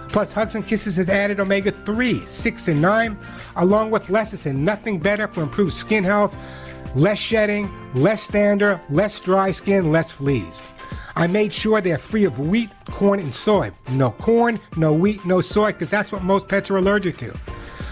[0.09, 3.17] Plus, Hugs and Kisses has added omega 3, 6, and 9,
[3.57, 4.55] along with lecithin.
[4.55, 6.35] Nothing better for improved skin health,
[6.95, 10.65] less shedding, less dander, less dry skin, less fleas.
[11.15, 13.69] I made sure they're free of wheat, corn, and soy.
[13.91, 17.37] No corn, no wheat, no soy, because that's what most pets are allergic to.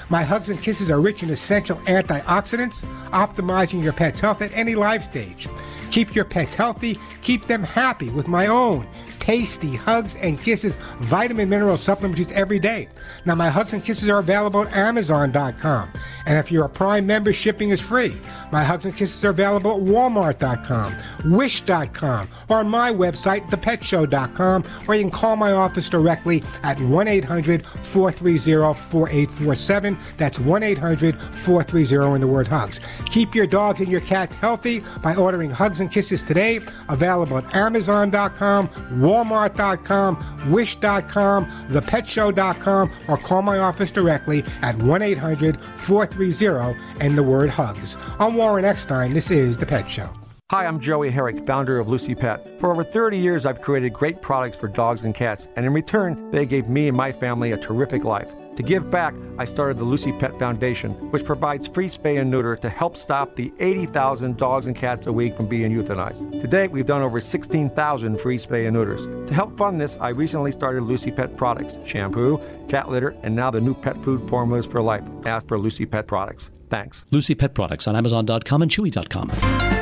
[0.09, 4.73] My Hugs and Kisses are rich in essential antioxidants, optimizing your pet's health at any
[4.73, 5.49] life stage.
[5.91, 8.87] Keep your pets healthy, keep them happy with my own
[9.19, 12.87] tasty Hugs and Kisses vitamin mineral supplements every day.
[13.25, 15.91] Now, my Hugs and Kisses are available at Amazon.com.
[16.25, 18.15] And if you're a Prime member, shipping is free.
[18.51, 20.95] My Hugs and Kisses are available at Walmart.com,
[21.33, 27.07] Wish.com, or on my website, ThePetShow.com, or you can call my office directly at 1
[27.07, 28.37] 800 430
[28.73, 29.97] 4847.
[30.17, 32.79] That's 1 800 430 in the word hugs.
[33.05, 36.59] Keep your dogs and your cats healthy by ordering Hugs and Kisses today.
[36.89, 38.69] Available at Amazon.com,
[39.07, 47.49] Walmart.com, Wish.com, ThePetShow.com, or call my office directly at 1 800 430 and the word
[47.49, 47.97] hugs.
[48.19, 49.13] I'm Warren Eckstein.
[49.13, 50.09] This is The Pet Show.
[50.51, 52.59] Hi, I'm Joey Herrick, founder of Lucy Pet.
[52.59, 56.31] For over 30 years, I've created great products for dogs and cats, and in return,
[56.31, 58.31] they gave me and my family a terrific life.
[58.57, 62.55] To give back, I started the Lucy Pet Foundation, which provides free spay and neuter
[62.55, 66.41] to help stop the 80,000 dogs and cats a week from being euthanized.
[66.41, 69.05] To date, we've done over 16,000 free spay and neuters.
[69.27, 73.51] To help fund this, I recently started Lucy Pet products shampoo, cat litter, and now
[73.51, 75.03] the new pet food formulas for life.
[75.27, 76.49] Ask for Lucy Pet products.
[76.71, 77.05] Thanks.
[77.11, 79.76] Lucy Pet Products on Amazon.com and Chewy.com.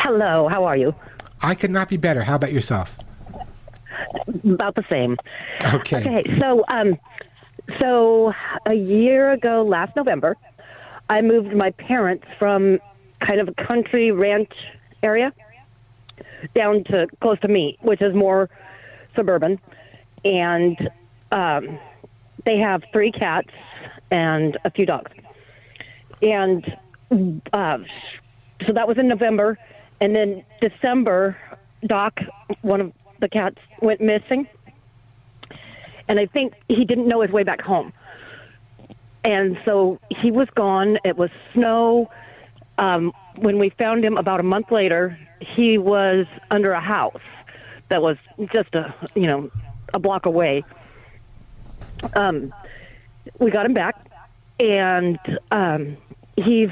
[0.00, 0.94] Hello, how are you?
[1.40, 2.22] I could not be better.
[2.22, 2.98] How about yourself?
[4.44, 5.16] About the same.
[5.74, 5.98] Okay.
[5.98, 6.98] Okay, so um,
[7.80, 8.32] so
[8.66, 10.36] a year ago, last November,
[11.08, 12.78] I moved my parents from
[13.20, 14.52] kind of a country ranch
[15.02, 15.32] area
[16.54, 18.48] down to close to me, which is more
[19.16, 19.60] suburban,
[20.24, 20.76] and
[21.32, 21.78] um,
[22.46, 23.50] they have three cats
[24.10, 25.12] and a few dogs,
[26.22, 26.64] and
[27.52, 27.78] uh,
[28.66, 29.58] so that was in November,
[30.00, 31.36] and then December,
[31.86, 32.18] Doc,
[32.62, 34.48] one of the cats went missing,
[36.08, 37.92] and I think he didn't know his way back home,
[39.24, 40.98] and so he was gone.
[41.04, 42.10] It was snow.
[42.78, 47.20] Um, when we found him about a month later, he was under a house
[47.90, 48.16] that was
[48.54, 49.50] just a you know
[49.94, 50.64] a block away.
[52.14, 52.54] Um,
[53.38, 54.06] we got him back,
[54.58, 55.18] and
[55.50, 55.96] um,
[56.36, 56.70] he's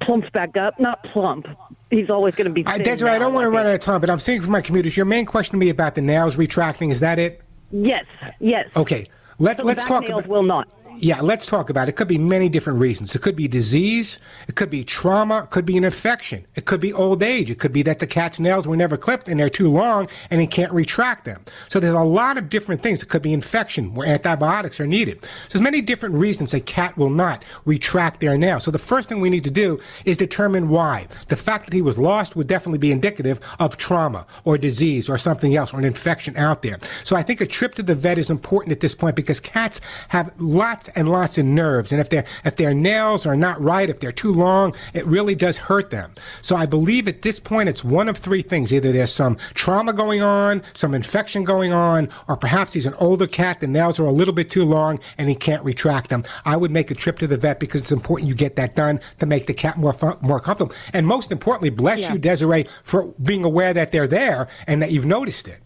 [0.00, 0.80] plumped back up.
[0.80, 1.46] Not plump.
[1.94, 2.64] He's always going to be.
[2.66, 4.50] I, thin Desiree, I don't want to run out of time, but I'm saying for
[4.50, 7.40] my commuters, your main question to me about the nails retracting, is that it?
[7.70, 8.04] Yes,
[8.40, 8.68] yes.
[8.76, 9.08] Okay.
[9.38, 10.28] Let, So let's talk nails about.
[10.28, 10.68] will not.
[10.98, 11.90] Yeah, let's talk about it.
[11.90, 13.14] It could be many different reasons.
[13.14, 14.18] It could be disease.
[14.48, 15.44] It could be trauma.
[15.44, 16.46] It could be an infection.
[16.54, 17.50] It could be old age.
[17.50, 20.40] It could be that the cat's nails were never clipped and they're too long and
[20.40, 21.44] he can't retract them.
[21.68, 23.02] So there's a lot of different things.
[23.02, 25.24] It could be infection where antibiotics are needed.
[25.24, 28.62] So there's many different reasons a cat will not retract their nails.
[28.64, 31.06] So the first thing we need to do is determine why.
[31.28, 35.18] The fact that he was lost would definitely be indicative of trauma or disease or
[35.18, 36.78] something else or an infection out there.
[37.02, 39.80] So I think a trip to the vet is important at this point because cats
[40.08, 41.92] have lots and lots of nerves.
[41.92, 45.34] And if their if their nails are not right, if they're too long, it really
[45.34, 46.12] does hurt them.
[46.40, 48.72] So I believe at this point it's one of three things.
[48.72, 53.26] Either there's some trauma going on, some infection going on, or perhaps he's an older
[53.26, 56.24] cat, the nails are a little bit too long and he can't retract them.
[56.44, 59.00] I would make a trip to the vet because it's important you get that done
[59.20, 60.74] to make the cat more fun, more comfortable.
[60.92, 62.12] And most importantly, bless Yeah.
[62.12, 65.60] you, Desiree, for being aware that they're there and that you've noticed it.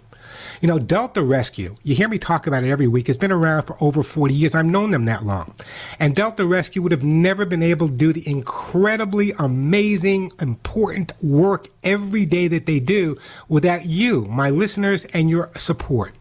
[0.61, 3.64] You know, Delta Rescue, you hear me talk about it every week, It's been around
[3.64, 4.55] for over 40 years.
[4.55, 5.55] I've known them that long.
[5.98, 11.68] And Delta Rescue would have never been able to do the incredibly amazing, important work
[11.85, 13.16] every day that they do
[13.48, 16.12] without you, my listeners, and your support.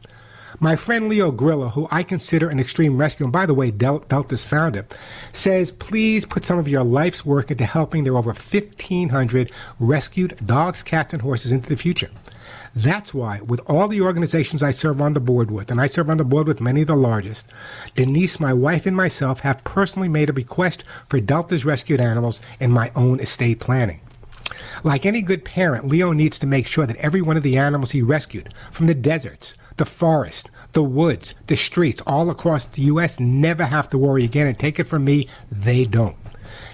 [0.60, 3.99] My friend Leo Grillo, who I consider an extreme rescue, and by the way, Del-
[3.99, 4.88] Delta's founder,
[5.32, 10.82] says please put some of your life's work into helping their over 1,500 rescued dogs,
[10.82, 12.10] cats, and horses into the future.
[12.77, 16.11] That's why, with all the organizations I serve on the board with, and I serve
[16.11, 17.47] on the board with many of the largest,
[17.95, 22.69] Denise, my wife, and myself have personally made a bequest for Delta's rescued animals in
[22.69, 23.99] my own estate planning.
[24.83, 27.89] Like any good parent, Leo needs to make sure that every one of the animals
[27.89, 33.19] he rescued, from the deserts, the forest, the woods, the streets, all across the U.S.,
[33.19, 34.45] never have to worry again.
[34.45, 36.15] And take it from me, they don't.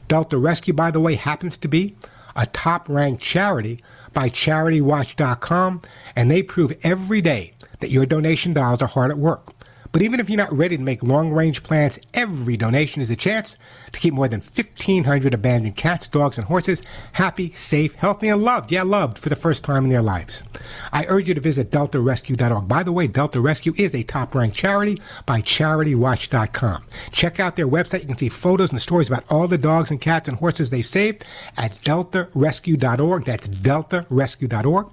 [0.09, 1.95] Delta Rescue, by the way, happens to be
[2.35, 3.79] a top ranked charity
[4.13, 5.81] by CharityWatch.com,
[6.15, 9.53] and they prove every day that your donation dollars are hard at work.
[9.93, 13.15] But even if you're not ready to make long range plans, every donation is a
[13.15, 13.57] chance
[13.91, 18.71] to keep more than 1,500 abandoned cats, dogs, and horses happy, safe, healthy, and loved.
[18.71, 20.43] Yeah, loved for the first time in their lives.
[20.91, 22.67] I urge you to visit deltarescue.org.
[22.67, 26.83] By the way, Delta Rescue is a top ranked charity by CharityWatch.com.
[27.11, 28.01] Check out their website.
[28.01, 30.87] You can see photos and stories about all the dogs and cats and horses they've
[30.87, 31.23] saved
[31.55, 33.25] at deltarescue.org.
[33.25, 34.85] That's deltarescue.org.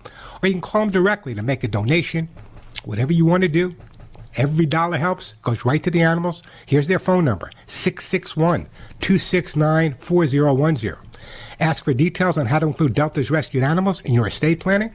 [0.43, 2.29] Or you can call them directly to make a donation.
[2.85, 3.75] Whatever you want to do,
[4.37, 6.43] Every dollar helps, goes right to the animals.
[6.67, 8.69] Here's their phone number 661
[9.01, 10.97] 269 4010.
[11.59, 14.95] Ask for details on how to include Delta's rescued animals in your estate planning.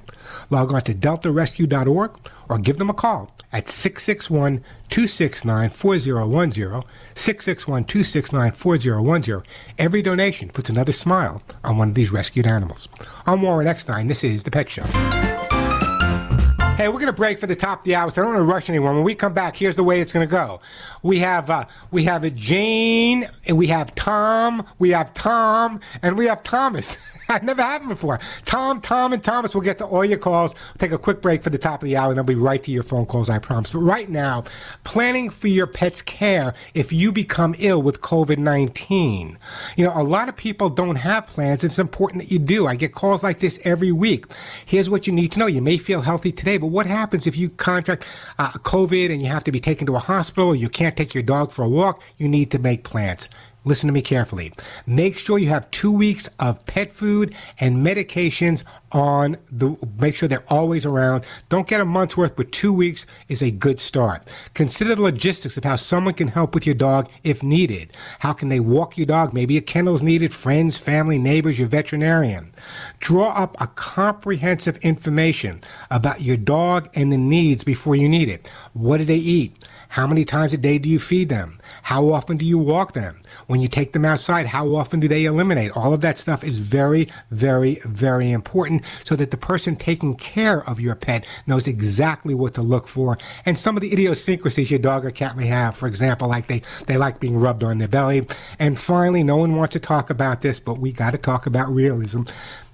[0.49, 2.19] Log on to deltarescue.org
[2.49, 6.83] or give them a call at 661 269 4010.
[7.13, 9.43] 661 269 4010.
[9.77, 12.87] Every donation puts another smile on one of these rescued animals.
[13.27, 14.07] I'm Warren Eckstein.
[14.07, 15.34] This is The Pet Show.
[16.77, 18.45] Hey, we're going to break for the top of the hour, so I don't want
[18.45, 18.95] to rush anyone.
[18.95, 20.59] When we come back, here's the way it's going to go.
[21.05, 26.17] We have uh, we have a Jane, and we have Tom, we have Tom, and
[26.17, 26.97] we have Thomas.
[27.29, 28.19] I've never had them before.
[28.45, 29.55] Tom, Tom, and Thomas.
[29.55, 30.53] We'll get to all your calls.
[30.53, 32.61] We'll take a quick break for the top of the hour, and we'll be right
[32.63, 33.71] to your phone calls, I promise.
[33.71, 34.43] But right now,
[34.83, 39.37] planning for your pet's care if you become ill with COVID 19.
[39.75, 41.63] You know, a lot of people don't have plans.
[41.63, 42.67] It's important that you do.
[42.67, 44.25] I get calls like this every week.
[44.65, 45.47] Here's what you need to know.
[45.47, 48.05] You may feel healthy today, but what happens if you contract
[48.39, 51.13] uh, COVID and you have to be taken to a hospital or you can't take
[51.13, 52.01] your dog for a walk?
[52.17, 53.29] You need to make plans.
[53.65, 54.53] Listen to me carefully.
[54.85, 60.29] Make sure you have two weeks of pet food and medications on the, make sure
[60.29, 61.25] they're always around.
[61.49, 64.21] Don't get a month's worth, but two weeks is a good start.
[64.53, 67.91] Consider the logistics of how someone can help with your dog if needed.
[68.19, 69.33] How can they walk your dog?
[69.33, 72.53] Maybe a kennel's needed, friends, family, neighbors, your veterinarian.
[72.99, 78.47] Draw up a comprehensive information about your dog and the needs before you need it.
[78.73, 79.67] What do they eat?
[79.95, 81.57] How many times a day do you feed them?
[81.81, 83.21] How often do you walk them?
[83.47, 85.71] When you take them outside, how often do they eliminate?
[85.71, 90.69] All of that stuff is very, very, very important so that the person taking care
[90.69, 93.17] of your pet knows exactly what to look for.
[93.45, 96.61] And some of the idiosyncrasies your dog or cat may have, for example, like they,
[96.87, 98.27] they like being rubbed on their belly.
[98.59, 101.73] And finally, no one wants to talk about this, but we got to talk about
[101.73, 102.23] realism.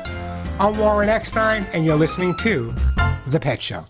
[0.59, 2.75] I'm Warren Eckstein, and you're listening to
[3.27, 3.85] The Pet Show.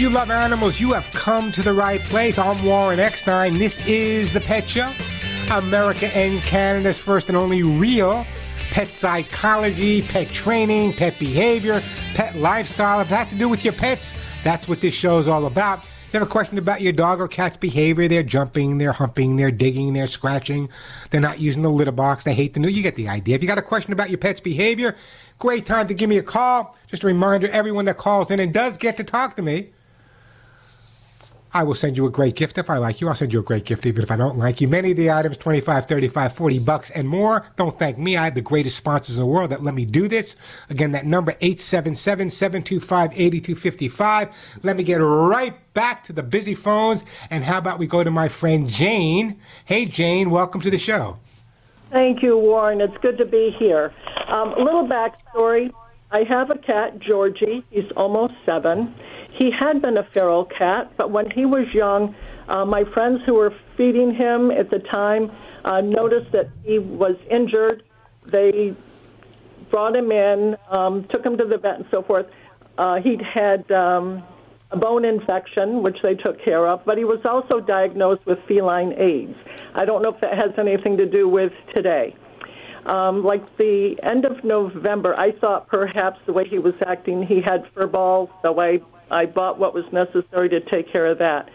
[0.00, 2.38] You love animals, you have come to the right place.
[2.38, 3.58] I'm Warren Eckstein.
[3.58, 4.94] This is The Pet Show,
[5.50, 8.26] America and Canada's first and only real
[8.70, 11.82] pet psychology, pet training, pet behavior,
[12.14, 13.00] pet lifestyle.
[13.00, 15.80] If it has to do with your pets, that's what this show is all about.
[15.80, 19.36] If you have a question about your dog or cat's behavior, they're jumping, they're humping,
[19.36, 20.70] they're digging, they're scratching,
[21.10, 23.34] they're not using the litter box, they hate the new, you get the idea.
[23.34, 24.96] If you got a question about your pet's behavior,
[25.38, 26.74] great time to give me a call.
[26.86, 29.72] Just a reminder, everyone that calls in and does get to talk to me,
[31.52, 32.58] I will send you a great gift.
[32.58, 34.60] If I like you, I'll send you a great gift even if I don't like
[34.60, 34.68] you.
[34.68, 37.44] Many of the items, 25, 35, 40 bucks and more.
[37.56, 38.16] Don't thank me.
[38.16, 40.36] I have the greatest sponsors in the world that let me do this.
[40.68, 44.32] Again, that number, 877-725-8255.
[44.62, 47.02] Let me get right back to the busy phones.
[47.30, 49.40] And how about we go to my friend Jane?
[49.64, 51.18] Hey, Jane, welcome to the show.
[51.90, 52.80] Thank you, Warren.
[52.80, 53.92] It's good to be here.
[54.28, 55.72] Um, a little backstory.
[56.12, 57.64] I have a cat, Georgie.
[57.70, 58.94] He's almost seven.
[59.40, 62.14] He had been a feral cat, but when he was young,
[62.46, 65.32] uh, my friends who were feeding him at the time
[65.64, 67.82] uh, noticed that he was injured.
[68.26, 68.74] They
[69.70, 72.26] brought him in, um, took him to the vet, and so forth.
[72.76, 74.22] Uh, he'd had um,
[74.72, 78.92] a bone infection, which they took care of, but he was also diagnosed with feline
[78.98, 79.38] AIDS.
[79.74, 82.14] I don't know if that has anything to do with today.
[82.84, 87.40] Um, like the end of November, I thought perhaps the way he was acting, he
[87.40, 88.80] had fur balls, so I,
[89.10, 91.48] I bought what was necessary to take care of that.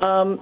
[0.00, 0.40] Um,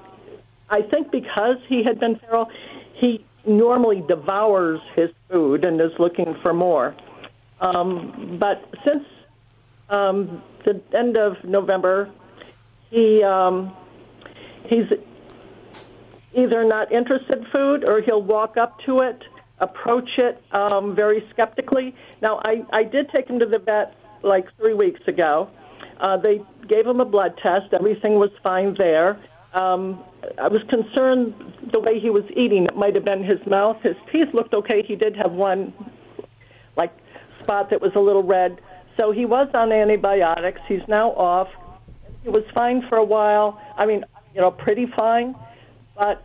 [0.68, 2.50] I think because he had been feral,
[2.94, 6.94] he normally devours his food and is looking for more.
[7.60, 9.04] Um, but since
[9.88, 12.10] um, the end of November,
[12.90, 13.74] he um,
[14.66, 14.86] he's
[16.34, 19.22] either not interested in food or he'll walk up to it,
[19.58, 21.94] approach it um, very skeptically.
[22.20, 25.50] Now, I, I did take him to the vet like three weeks ago.
[26.02, 27.72] Uh, they gave him a blood test.
[27.72, 29.18] Everything was fine there.
[29.54, 30.02] Um,
[30.36, 31.32] I was concerned
[31.72, 32.64] the way he was eating.
[32.64, 33.80] It might have been his mouth.
[33.82, 34.82] His teeth looked okay.
[34.82, 35.72] He did have one,
[36.76, 36.92] like,
[37.40, 38.60] spot that was a little red.
[38.98, 40.60] So he was on antibiotics.
[40.66, 41.48] He's now off.
[42.24, 43.60] He was fine for a while.
[43.76, 45.36] I mean, you know, pretty fine.
[45.96, 46.24] But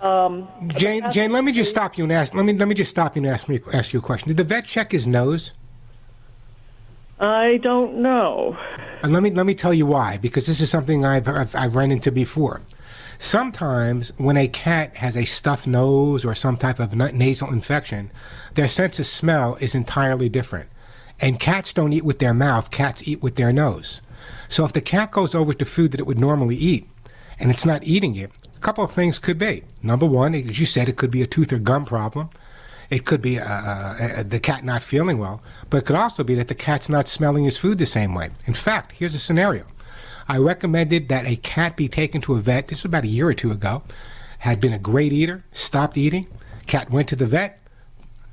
[0.00, 2.34] um, Jane, Jane, let me just stop you and ask.
[2.34, 4.28] Let me let me just stop you and ask me ask you a question.
[4.28, 5.52] Did the vet check his nose?
[7.20, 8.56] I don't know.
[9.02, 10.18] And let me let me tell you why.
[10.18, 12.62] Because this is something I've I've, I've run into before.
[13.18, 18.12] Sometimes when a cat has a stuffed nose or some type of nasal infection,
[18.54, 20.68] their sense of smell is entirely different.
[21.20, 24.02] And cats don't eat with their mouth; cats eat with their nose.
[24.48, 26.88] So if the cat goes over to food that it would normally eat,
[27.40, 29.64] and it's not eating it, a couple of things could be.
[29.82, 32.30] Number one, as you said, it could be a tooth or gum problem.
[32.90, 36.34] It could be uh, uh, the cat not feeling well, but it could also be
[36.36, 38.30] that the cat's not smelling his food the same way.
[38.46, 39.66] In fact, here's a scenario.
[40.26, 42.68] I recommended that a cat be taken to a vet.
[42.68, 43.82] This was about a year or two ago.
[44.40, 46.28] Had been a great eater, stopped eating.
[46.66, 47.60] Cat went to the vet.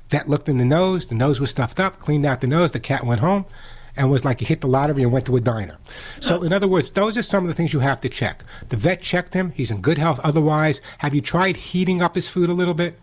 [0.08, 1.06] Vet looked in the nose.
[1.06, 1.98] The nose was stuffed up.
[1.98, 2.72] Cleaned out the nose.
[2.72, 3.44] The cat went home.
[3.96, 5.78] And was like he hit the lottery and went to a diner.
[6.20, 8.44] So, in other words, those are some of the things you have to check.
[8.68, 9.52] The vet checked him.
[9.52, 10.82] He's in good health otherwise.
[10.98, 13.00] Have you tried heating up his food a little bit?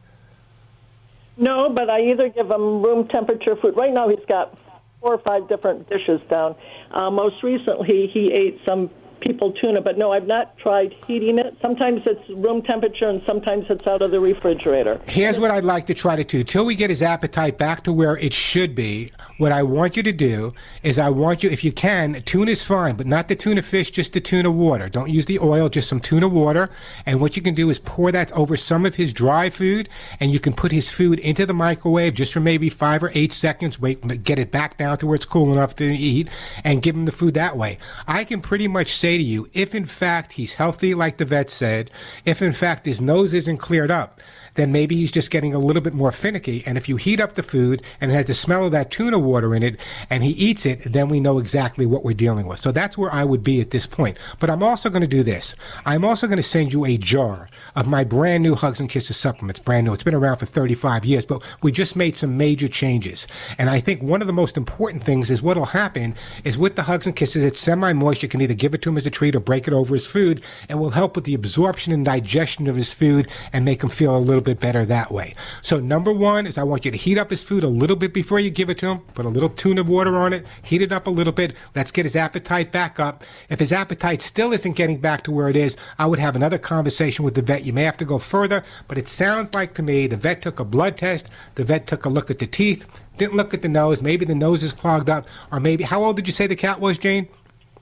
[1.37, 3.75] No, but I either give him room temperature food.
[3.75, 4.57] Right now, he's got
[5.01, 6.55] four or five different dishes down.
[6.91, 8.89] Uh, most recently, he ate some
[9.23, 11.57] people tuna, but no, I've not tried heating it.
[11.61, 14.99] Sometimes it's room temperature, and sometimes it's out of the refrigerator.
[15.07, 16.43] Here's what I'd like to try to do.
[16.43, 20.03] Till we get his appetite back to where it should be, what I want you
[20.03, 20.53] to do
[20.83, 23.91] is I want you, if you can, tuna is fine, but not the tuna fish,
[23.91, 24.89] just the tuna water.
[24.89, 26.69] Don't use the oil, just some tuna water.
[27.05, 30.31] And what you can do is pour that over some of his dry food, and
[30.31, 33.79] you can put his food into the microwave just for maybe five or eight seconds,
[33.79, 36.27] wait, get it back down to where it's cool enough to eat,
[36.63, 37.77] and give him the food that way.
[38.07, 41.49] I can pretty much say to you, if in fact he's healthy, like the vet
[41.49, 41.91] said,
[42.25, 44.19] if in fact his nose isn't cleared up,
[44.55, 46.63] then maybe he's just getting a little bit more finicky.
[46.65, 49.19] And if you heat up the food and it has the smell of that tuna
[49.19, 49.79] water in it
[50.09, 52.59] and he eats it, then we know exactly what we're dealing with.
[52.59, 54.17] So that's where I would be at this point.
[54.39, 55.55] But I'm also going to do this.
[55.85, 59.17] I'm also going to send you a jar of my brand new Hugs and Kisses
[59.17, 59.59] supplements.
[59.59, 59.93] Brand new.
[59.93, 63.27] It's been around for 35 years, but we just made some major changes.
[63.57, 66.83] And I think one of the most important things is what'll happen is with the
[66.83, 68.21] Hugs and Kisses, it's semi-moist.
[68.21, 70.05] You can either give it to him as a treat or break it over his
[70.05, 70.41] food.
[70.69, 74.15] It will help with the absorption and digestion of his food and make him feel
[74.15, 75.35] a little bit better that way.
[75.61, 78.13] So number one is I want you to heat up his food a little bit
[78.13, 78.99] before you give it to him.
[79.15, 81.55] Put a little tuna water on it, heat it up a little bit.
[81.75, 83.23] Let's get his appetite back up.
[83.49, 86.57] If his appetite still isn't getting back to where it is, I would have another
[86.57, 87.65] conversation with the vet.
[87.65, 90.59] You may have to go further, but it sounds like to me the vet took
[90.59, 92.85] a blood test, the vet took a look at the teeth,
[93.17, 94.01] didn't look at the nose.
[94.01, 96.79] Maybe the nose is clogged up, or maybe how old did you say the cat
[96.79, 97.27] was, Jane?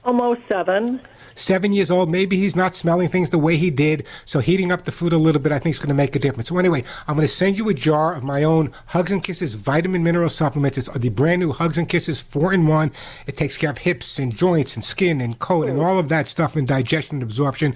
[0.04, 1.00] Almost seven.
[1.36, 2.10] Seven years old.
[2.10, 4.06] Maybe he's not smelling things the way he did.
[4.26, 6.20] So heating up the food a little bit, I think, is going to make a
[6.20, 6.50] difference.
[6.50, 9.56] So anyway, I'm going to send you a jar of my own Hugs and Kisses
[9.56, 10.78] vitamin mineral supplements.
[10.78, 12.92] It's the brand new Hugs and Kisses four in one.
[13.28, 16.30] It takes care of hips and joints and skin and coat and all of that
[16.30, 17.76] stuff and digestion and absorption.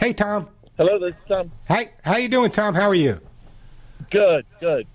[0.00, 0.48] Hey, Tom.
[0.76, 1.52] Hello, this is Tom.
[1.68, 2.74] Hi, how you doing, Tom?
[2.74, 3.20] How are you?
[4.10, 4.86] Good, good.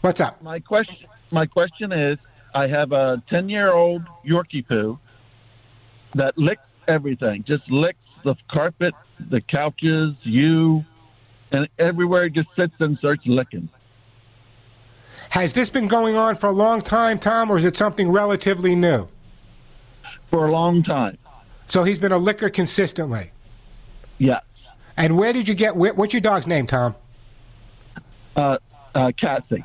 [0.00, 0.42] What's up?
[0.42, 2.18] My question, my question is,
[2.54, 4.98] I have a ten-year-old Yorkie poo
[6.14, 7.44] that licks everything.
[7.46, 10.84] Just licks the carpet, the couches, you,
[11.52, 13.68] and everywhere it just sits and starts licking.
[15.36, 18.74] Has this been going on for a long time, Tom, or is it something relatively
[18.74, 19.06] new?
[20.30, 21.18] For a long time.
[21.66, 23.32] So he's been a licker consistently.
[24.16, 24.40] Yeah.
[24.96, 25.76] And where did you get?
[25.76, 26.94] What's your dog's name, Tom?
[28.34, 28.56] Uh,
[28.94, 29.62] uh, Cassie.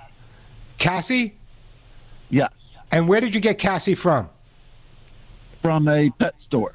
[0.78, 1.38] Cassie.
[2.30, 2.52] Yes.
[2.92, 4.28] And where did you get Cassie from?
[5.62, 6.74] From a pet store.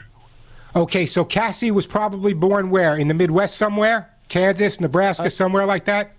[0.74, 2.96] Okay, so Cassie was probably born where?
[2.96, 4.10] In the Midwest somewhere?
[4.30, 6.15] Kansas, Nebraska, somewhere like that?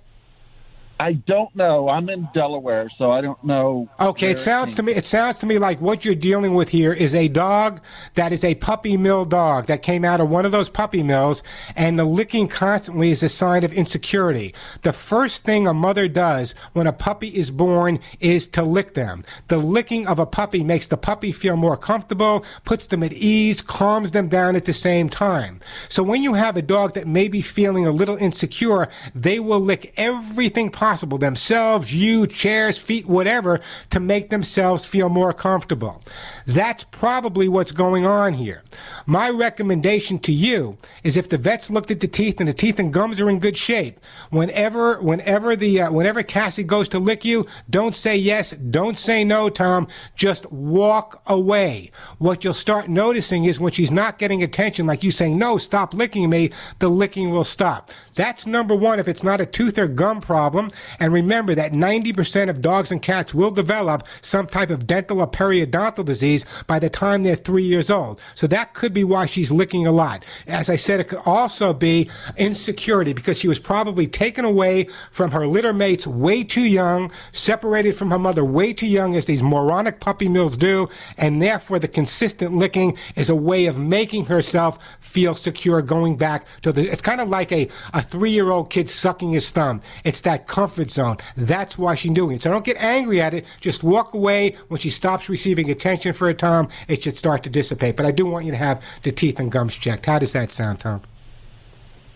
[1.00, 1.90] I don't know.
[1.90, 3.88] I'm in Delaware, so I don't know.
[4.00, 6.92] Okay, it sounds to me it sounds to me like what you're dealing with here
[6.92, 7.82] is a dog
[8.16, 11.44] that is a puppy mill dog that came out of one of those puppy mills
[11.76, 14.56] and the licking constantly is a sign of insecurity.
[14.82, 19.24] The first thing a mother does when a puppy is born is to lick them.
[19.50, 23.62] The licking of a puppy makes the puppy feel more comfortable, puts them at ease,
[23.62, 25.62] calms them down at the same time.
[25.90, 29.60] So when you have a dog that may be feeling a little insecure, they will
[29.60, 33.60] lick everything possible possible themselves, you, chairs, feet, whatever
[33.90, 36.02] to make themselves feel more comfortable.
[36.46, 38.64] That's probably what's going on here.
[39.06, 42.80] My recommendation to you is if the vets looked at the teeth and the teeth
[42.80, 47.26] and gums are in good shape, whenever whenever the uh, whenever Cassie goes to lick
[47.26, 49.90] you, don't say yes, don't say no, Tom.
[50.16, 51.92] Just walk away.
[52.18, 55.94] What you'll start noticing is when she's not getting attention, like you saying no, stop
[55.94, 57.92] licking me, the licking will stop.
[58.18, 60.72] That's number one if it's not a tooth or gum problem.
[61.00, 65.28] And remember that 90% of dogs and cats will develop some type of dental or
[65.28, 68.20] periodontal disease by the time they're three years old.
[68.34, 70.26] So that could be why she's licking a lot.
[70.48, 75.30] As I said, it could also be insecurity because she was probably taken away from
[75.30, 79.44] her litter mates way too young, separated from her mother way too young, as these
[79.44, 80.90] moronic puppy mills do.
[81.18, 86.48] And therefore, the consistent licking is a way of making herself feel secure going back
[86.64, 89.82] to the, it's kind of like a, a three year old kid sucking his thumb.
[90.04, 91.18] It's that comfort zone.
[91.36, 92.44] That's why she's doing it.
[92.44, 93.46] So don't get angry at it.
[93.62, 96.70] Just walk away when she stops receiving attention for a time.
[96.88, 97.96] It should start to dissipate.
[97.96, 100.06] But I do want you to have the teeth and gums checked.
[100.06, 101.02] How does that sound, Tom?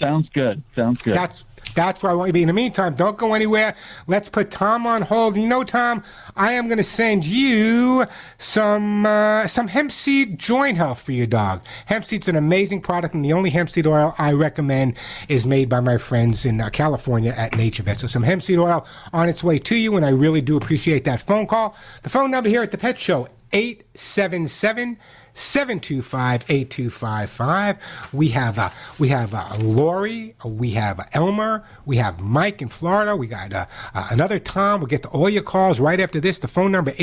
[0.02, 0.64] Sounds good.
[0.76, 1.16] Sounds good.
[1.16, 2.42] That's that's where I want you to be.
[2.42, 3.76] In the meantime, don't go anywhere.
[4.08, 5.38] Let's put Tom on hold.
[5.38, 6.04] You know, Tom,
[6.36, 8.06] I am going to send you
[8.38, 11.62] some uh, some hemp seed joint health for your dog.
[11.86, 14.98] Hemp seed's an amazing product, and the only hemp seed oil I recommend
[15.30, 18.00] is made by my friends in uh, California at NaturVet.
[18.00, 21.04] So some hemp seed oil on its way to you, and I really do appreciate
[21.06, 21.76] that phone call.
[22.04, 24.98] The phone number here at the Pet Show, 877-
[25.36, 28.14] 725-8255.
[28.14, 28.70] We have uh,
[29.00, 33.16] we have uh, Lori, we have uh, Elmer, we have Mike in Florida.
[33.16, 34.82] We got uh, uh, another Tom.
[34.82, 36.40] We'll get to all your calls right after this.
[36.40, 36.94] The phone number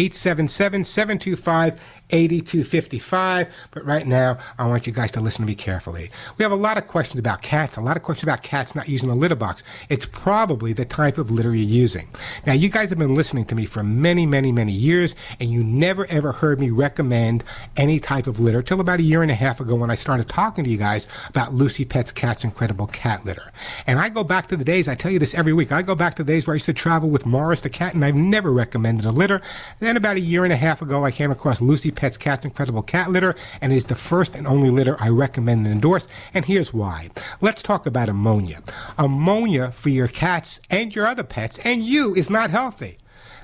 [2.11, 3.51] 877-725-8255.
[3.71, 6.11] But right now, I want you guys to listen to me carefully.
[6.37, 8.89] We have a lot of questions about cats, a lot of questions about cats not
[8.89, 9.65] using a litter box.
[9.89, 12.09] It's probably the type of litter you're using.
[12.47, 15.65] Now, you guys have been listening to me for many, many, many years, and you
[15.65, 17.45] never ever heard me recommend
[17.77, 19.95] any type type of litter till about a year and a half ago when I
[19.95, 23.53] started talking to you guys about Lucy Pet's Cat's Incredible Cat Litter.
[23.87, 25.95] And I go back to the days, I tell you this every week, I go
[25.95, 28.17] back to the days where I used to travel with Morris the cat and I've
[28.17, 29.41] never recommended a litter.
[29.79, 32.83] Then about a year and a half ago, I came across Lucy Pet's Cat's Incredible
[32.83, 36.07] Cat Litter and is the first and only litter I recommend and endorse.
[36.33, 37.11] And here's why.
[37.41, 38.63] Let's talk about ammonia.
[38.97, 42.99] Ammonia for your cats and your other pets and you is not healthy.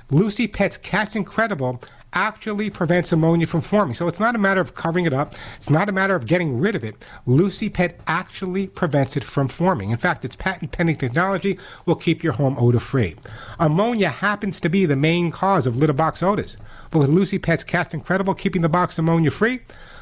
[0.09, 1.81] Lucy Pet's Cat's Incredible
[2.15, 3.93] actually prevents ammonia from forming.
[3.93, 5.35] So it's not a matter of covering it up.
[5.57, 6.95] It's not a matter of getting rid of it.
[7.25, 9.91] Lucy Pet actually prevents it from forming.
[9.91, 13.15] In fact, its patent pending technology will keep your home odor free.
[13.59, 16.55] Ammonia happens to be the main cause of litter box odors.
[16.91, 19.59] But with Lucy Pet's Cat's Incredible keeping the box ammonia free,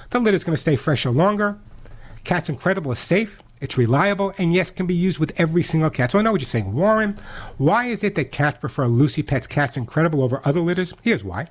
[0.10, 1.58] the litter is going to stay fresher longer.
[2.24, 3.42] Cat's Incredible is safe.
[3.62, 6.12] It's reliable and yes, can be used with every single cat.
[6.12, 7.18] So I know what you're saying, Warren.
[7.58, 10.94] Why is it that cats prefer Lucy Pet's Cat's Incredible over other litters?
[11.02, 11.48] Here's why.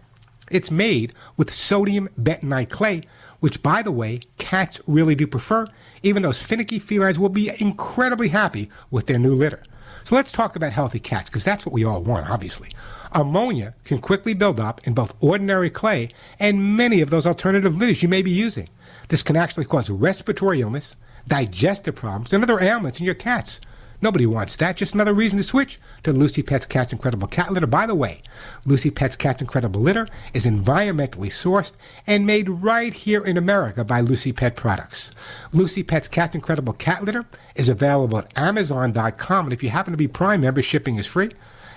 [0.50, 3.02] It's made with sodium bentonite clay,
[3.40, 5.66] which, by the way, cats really do prefer.
[6.02, 9.62] Even those finicky felines will be incredibly happy with their new litter.
[10.04, 12.70] So let's talk about healthy cats, because that's what we all want, obviously.
[13.14, 18.02] Ammonia can quickly build up in both ordinary clay and many of those alternative litters
[18.02, 18.68] you may be using.
[19.08, 20.96] This can actually cause respiratory illness,
[21.28, 23.60] digestive problems, and other ailments in your cats.
[24.02, 24.76] Nobody wants that.
[24.76, 27.68] Just another reason to switch to Lucy Pet's Cat's Incredible Cat Litter.
[27.68, 28.20] By the way,
[28.66, 34.00] Lucy Pet's Cat's Incredible Litter is environmentally sourced and made right here in America by
[34.00, 35.12] Lucy Pet Products.
[35.52, 39.96] Lucy Pet's Cat's Incredible Cat Litter is available at Amazon.com, and if you happen to
[39.96, 41.30] be Prime member, shipping is free.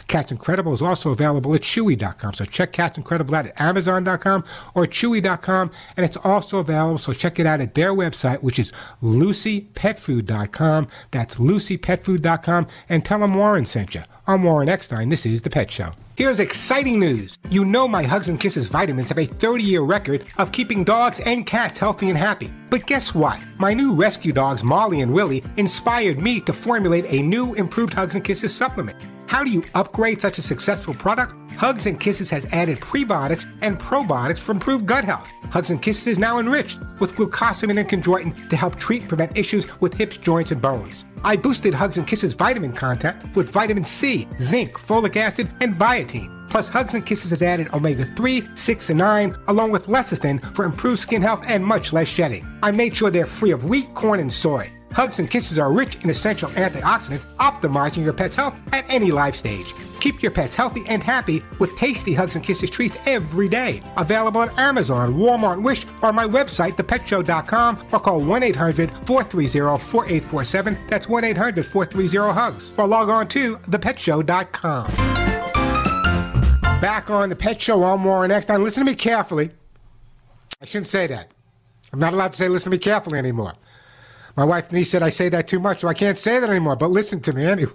[0.07, 2.33] Cats Incredible is also available at Chewy.com.
[2.33, 4.43] So check Cats Incredible out at Amazon.com
[4.73, 5.71] or Chewy.com.
[5.97, 8.71] And it's also available, so check it out at their website, which is
[9.03, 10.87] LucyPetFood.com.
[11.11, 12.67] That's LucyPetFood.com.
[12.89, 14.03] And tell them Warren sent you.
[14.27, 15.09] I'm Warren Eckstein.
[15.09, 15.91] This is The Pet Show.
[16.15, 17.37] Here's exciting news.
[17.49, 21.19] You know my Hugs and Kisses vitamins have a 30 year record of keeping dogs
[21.19, 22.51] and cats healthy and happy.
[22.69, 23.39] But guess what?
[23.57, 28.15] My new rescue dogs, Molly and Willie, inspired me to formulate a new improved Hugs
[28.15, 28.97] and Kisses supplement.
[29.27, 31.33] How do you upgrade such a successful product?
[31.53, 35.31] Hugs and Kisses has added prebiotics and probiotics for improved gut health.
[35.49, 39.37] Hugs and Kisses is now enriched with glucosamine and chondroitin to help treat and prevent
[39.37, 41.05] issues with hips, joints, and bones.
[41.23, 46.31] I boosted Hugs and Kisses vitamin content with vitamin C, zinc, folic acid, and biotin.
[46.49, 50.65] Plus, Hugs and Kisses has added omega 3, 6, and 9, along with lecithin for
[50.65, 52.45] improved skin health and much less shedding.
[52.61, 54.71] I made sure they're free of wheat, corn, and soy.
[54.95, 59.35] Hugs and Kisses are rich in essential antioxidants, optimizing your pet's health at any life
[59.35, 59.73] stage.
[59.99, 63.81] Keep your pets healthy and happy with tasty hugs and kisses treats every day.
[63.97, 70.77] Available at Amazon, Walmart, Wish, or my website, thepetshow.com, or call 1 800 430 4847.
[70.87, 72.73] That's 1 800 430 HUGS.
[72.77, 74.87] Or log on to thepetshow.com.
[76.79, 78.63] Back on the Pet Show on Warren Eckstein.
[78.63, 79.49] Listen to me carefully.
[80.61, 81.31] I shouldn't say that.
[81.91, 83.55] I'm not allowed to say listen to me carefully anymore.
[84.35, 86.75] My wife Denise said I say that too much, so I can't say that anymore.
[86.75, 87.71] But listen to me anyway.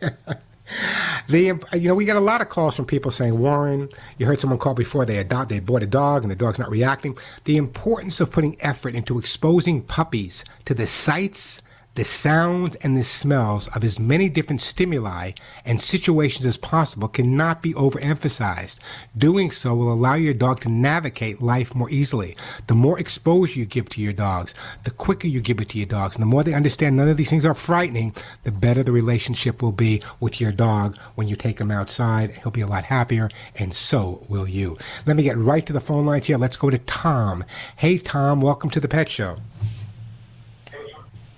[1.28, 4.40] the you know we get a lot of calls from people saying Warren, you heard
[4.40, 7.16] someone call before they adopt they bought a dog and the dog's not reacting.
[7.44, 11.62] The importance of putting effort into exposing puppies to the sights
[11.98, 15.32] the sounds and the smells of as many different stimuli
[15.64, 18.78] and situations as possible cannot be overemphasized.
[19.16, 22.36] Doing so will allow your dog to navigate life more easily.
[22.68, 25.88] The more exposure you give to your dogs, the quicker you give it to your
[25.88, 28.92] dogs, and the more they understand none of these things are frightening, the better the
[28.92, 32.30] relationship will be with your dog when you take him outside.
[32.30, 34.78] He'll be a lot happier, and so will you.
[35.04, 36.38] Let me get right to the phone lines here.
[36.38, 37.44] Let's go to Tom.
[37.74, 39.38] Hey, Tom, welcome to the Pet Show.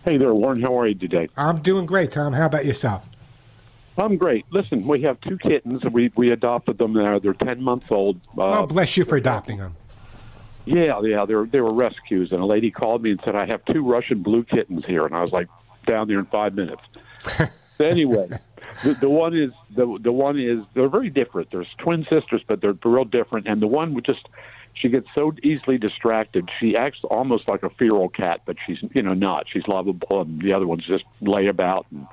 [0.03, 0.63] Hey there, Warren.
[0.63, 1.29] How are you today?
[1.37, 2.33] I'm doing great, Tom.
[2.33, 3.07] How about yourself?
[3.99, 4.47] I'm great.
[4.51, 5.83] Listen, we have two kittens.
[5.93, 7.19] We we adopted them now.
[7.19, 8.17] They're ten months old.
[8.37, 9.77] Uh, oh, bless you for adopting them.
[10.65, 13.45] Yeah, yeah, they were they were rescues, and a lady called me and said I
[13.47, 15.49] have two Russian blue kittens here, and I was like
[15.87, 16.83] down there in five minutes.
[17.81, 18.31] anyway,
[18.83, 21.51] the, the one is the the one is they're very different.
[21.51, 24.27] There's twin sisters, but they're real different, and the one would just
[24.81, 26.49] she gets so easily distracted.
[26.59, 29.47] She acts almost like a feral cat, but she's you know not.
[29.53, 31.87] She's lovable, and the other ones just lay about.
[31.91, 32.07] And,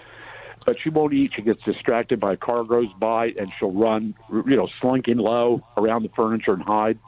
[0.65, 1.31] but she won't eat.
[1.35, 5.63] She gets distracted by a car goes by, and she'll run, you know, slinking low
[5.77, 6.99] around the furniture and hide.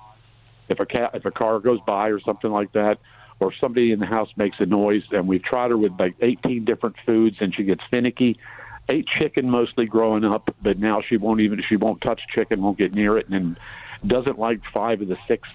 [0.69, 2.99] If a cat, if a car goes by or something like that,
[3.39, 6.63] or somebody in the house makes a noise, and we've tried her with like 18
[6.65, 8.39] different foods, and she gets finicky.
[8.91, 12.77] Ate chicken mostly growing up, but now she won't even she won't touch chicken, won't
[12.77, 13.57] get near it, and
[14.05, 15.47] doesn't like five of the six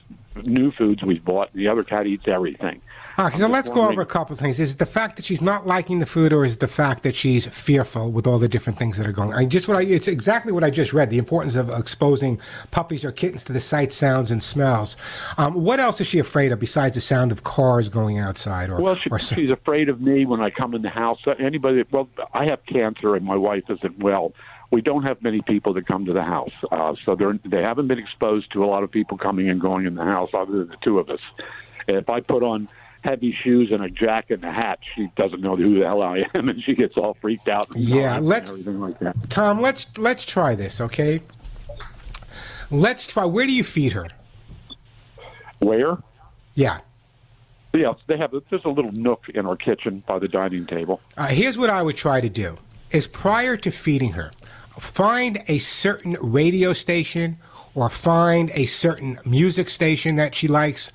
[0.43, 1.53] new foods we've bought.
[1.53, 2.81] The other cat eats everything.
[3.17, 4.59] Okay, so let's go over a couple of things.
[4.59, 7.05] Is it the fact that she's not liking the food, or is it the fact
[7.05, 9.33] that she's fearful with all the different things that are going?
[9.33, 9.39] on?
[9.39, 11.11] I just what I it's exactly what I just read.
[11.11, 12.41] The importance of exposing
[12.73, 14.97] puppies or kittens to the sights, sounds, and smells.
[15.39, 18.69] Um, what else is she afraid of besides the sound of cars going outside?
[18.69, 21.21] Or well, she, or, she's afraid of me when I come in the house.
[21.39, 21.85] Anybody?
[21.93, 24.33] Well, I have cancer, and my wife isn't well
[24.75, 27.87] we don't have many people that come to the house, uh, so they're, they haven't
[27.87, 30.69] been exposed to a lot of people coming and going in the house, other than
[30.69, 31.21] the two of us.
[31.87, 32.69] If I put on
[33.05, 36.25] heavy shoes and a jacket and a hat, she doesn't know who the hell I
[36.35, 37.69] am, and she gets all freaked out.
[37.77, 39.31] yeah, let's everything like that.
[39.31, 41.23] Tom, let's let's try this, okay?
[42.73, 43.25] Let's try.
[43.27, 44.09] Where do you feed her?
[45.61, 45.99] Where?
[46.57, 46.81] Yeah.
[47.73, 48.35] Yeah, they have.
[48.51, 51.01] There's a little nook in our kitchen by the dining table.
[51.17, 52.59] Uh, here's what I would try to do:
[52.91, 54.33] is prior to feeding her,
[54.81, 57.39] find a certain radio station
[57.75, 60.93] or find a certain music station that she likes.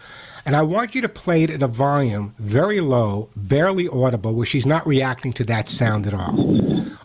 [0.49, 4.47] And I want you to play it at a volume very low, barely audible, where
[4.47, 6.43] she's not reacting to that sound at all.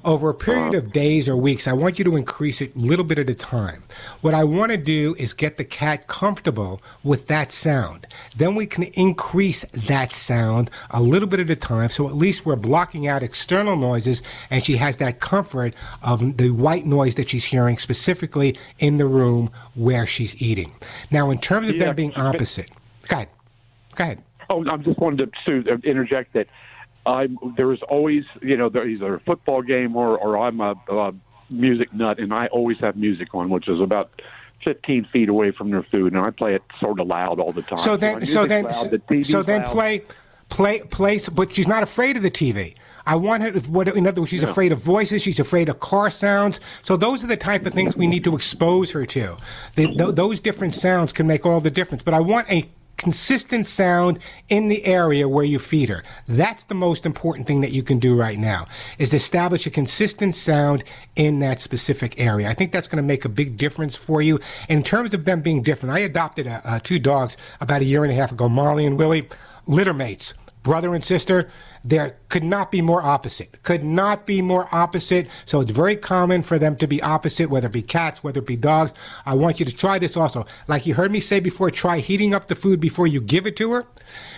[0.03, 3.05] Over a period of days or weeks, I want you to increase it a little
[3.05, 3.83] bit at a time.
[4.23, 8.07] What I want to do is get the cat comfortable with that sound.
[8.35, 12.47] Then we can increase that sound a little bit at a time, so at least
[12.47, 17.29] we're blocking out external noises and she has that comfort of the white noise that
[17.29, 20.73] she's hearing specifically in the room where she's eating.
[21.11, 21.85] Now, in terms of Yeah.
[21.85, 22.71] them being opposite,
[23.07, 23.29] go ahead.
[23.95, 24.23] Go ahead.
[24.51, 26.49] Oh, I'm just wanted to, to interject that
[27.07, 30.75] I there is always you know there either a football game or or I'm a,
[30.89, 31.13] a
[31.51, 34.11] music nut and I always have music on, which is about.
[34.65, 37.61] 15 feet away from their food, and I play it sort of loud all the
[37.61, 37.77] time.
[37.77, 39.71] So then, so music's then, loud, the so then, loud.
[39.71, 40.03] play,
[40.49, 41.21] play, play.
[41.31, 42.75] But she's not afraid of the TV.
[43.07, 43.53] I want her.
[43.69, 45.23] What in other words, she's afraid of voices.
[45.23, 46.61] She's afraid of car sounds.
[46.83, 49.37] So those are the type of things we need to expose her to.
[49.77, 52.03] The, th- those different sounds can make all the difference.
[52.03, 52.67] But I want a
[52.97, 54.19] consistent sound
[54.49, 56.03] in the area where you feed her.
[56.29, 58.67] That's the most important thing that you can do right now
[58.99, 60.85] is establish a consistent sound
[61.17, 62.49] in that specific area.
[62.49, 65.41] I think that's going to make a big difference for you in terms of them
[65.41, 65.95] being different.
[65.95, 68.99] I adopted uh uh, two dogs about a year and a half ago, Molly and
[68.99, 69.29] Willie,
[69.67, 70.35] litter mates,
[70.65, 71.49] brother and sister.
[71.85, 73.63] There could not be more opposite.
[73.63, 75.29] Could not be more opposite.
[75.45, 78.47] So it's very common for them to be opposite, whether it be cats, whether it
[78.47, 78.93] be dogs.
[79.25, 80.47] I want you to try this also.
[80.67, 83.57] Like you heard me say before, try heating up the food before you give it
[83.59, 83.87] to her.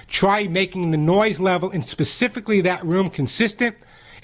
[0.09, 3.77] Try making the noise level in specifically that room consistent.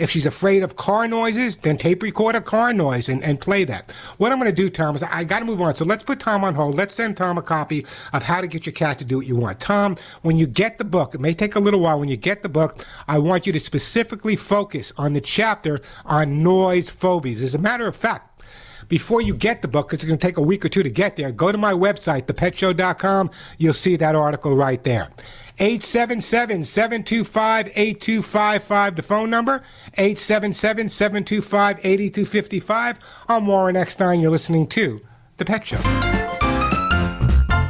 [0.02, 3.62] If she's afraid of car noises, then tape record a car noise and, and play
[3.66, 3.92] that.
[4.18, 5.76] What I'm going to do, Tom, is I got to move on.
[5.76, 6.74] So let's put Tom on hold.
[6.74, 9.36] Let's send Tom a copy of How to Get Your Cat to Do What You
[9.36, 9.60] Want.
[9.60, 12.00] Tom, when you get the book, it may take a little while.
[12.00, 16.42] When you get the book, I want you to specifically focus on the chapter on
[16.42, 17.40] noise phobias.
[17.40, 18.42] As a matter of fact,
[18.88, 20.90] before you get the book, because it's going to take a week or two to
[20.90, 23.30] get there, go to my website, thepetshow.com.
[23.56, 25.10] You'll see that article right there.
[25.58, 29.62] 877 725 8255, the phone number.
[29.94, 32.98] 877 725 8255.
[33.28, 34.20] I'm Warren Eckstein.
[34.20, 35.00] You're listening to
[35.36, 35.80] The Pet Show.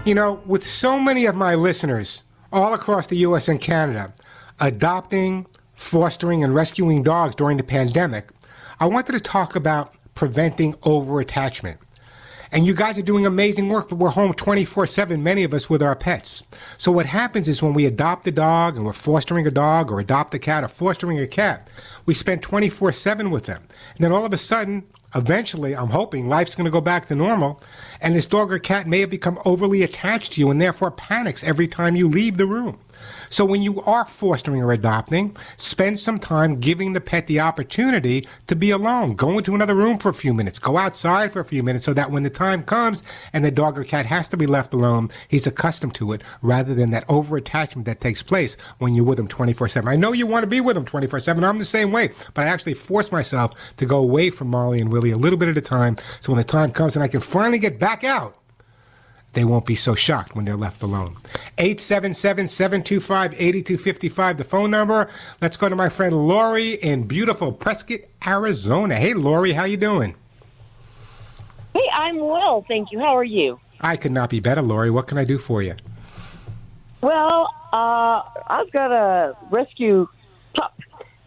[0.04, 2.22] You know, with so many of my listeners
[2.52, 3.48] all across the U.S.
[3.48, 4.12] and Canada
[4.60, 8.30] adopting, fostering, and rescuing dogs during the pandemic,
[8.78, 11.78] I wanted to talk about preventing overattachment.
[12.55, 15.70] And you guys are doing amazing work, but we're home 24 7, many of us
[15.70, 16.42] with our pets.
[16.76, 19.98] So what happens is when we adopt a dog and we're fostering a dog or
[19.98, 21.66] adopt a cat or fostering a cat,
[22.05, 23.62] we spend 24 7 with them.
[23.94, 24.84] And then all of a sudden,
[25.14, 27.62] eventually, I'm hoping life's going to go back to normal,
[28.03, 31.42] and this dog or cat may have become overly attached to you and therefore panics
[31.42, 32.78] every time you leave the room.
[33.30, 38.28] So when you are fostering or adopting, spend some time giving the pet the opportunity
[38.46, 39.14] to be alone.
[39.14, 40.59] Go into another room for a few minutes.
[40.59, 43.78] Go outside for a few minutes so that when the time comes and the dog
[43.78, 47.36] or cat has to be left alone, he's accustomed to it rather than that over
[47.36, 49.88] attachment that takes place when you're with him 24 7.
[49.88, 51.42] I know you want to be with him 24 7.
[51.44, 54.92] I'm the same way, but I actually force myself to go away from Molly and
[54.92, 57.20] Willie a little bit at a time so when the time comes and I can
[57.20, 58.36] finally get back out,
[59.34, 61.16] they won't be so shocked when they're left alone.
[61.58, 65.08] 877-725-8255, the phone number.
[65.40, 68.96] Let's go to my friend Lori in beautiful Prescott, Arizona.
[68.96, 70.14] Hey, Lori, how you doing?
[71.74, 72.98] Hey, I'm well, thank you.
[72.98, 73.58] How are you?
[73.80, 74.90] I could not be better, Lori.
[74.90, 75.74] What can I do for you?
[77.00, 80.06] Well, uh, I've got a rescue
[80.54, 80.78] pup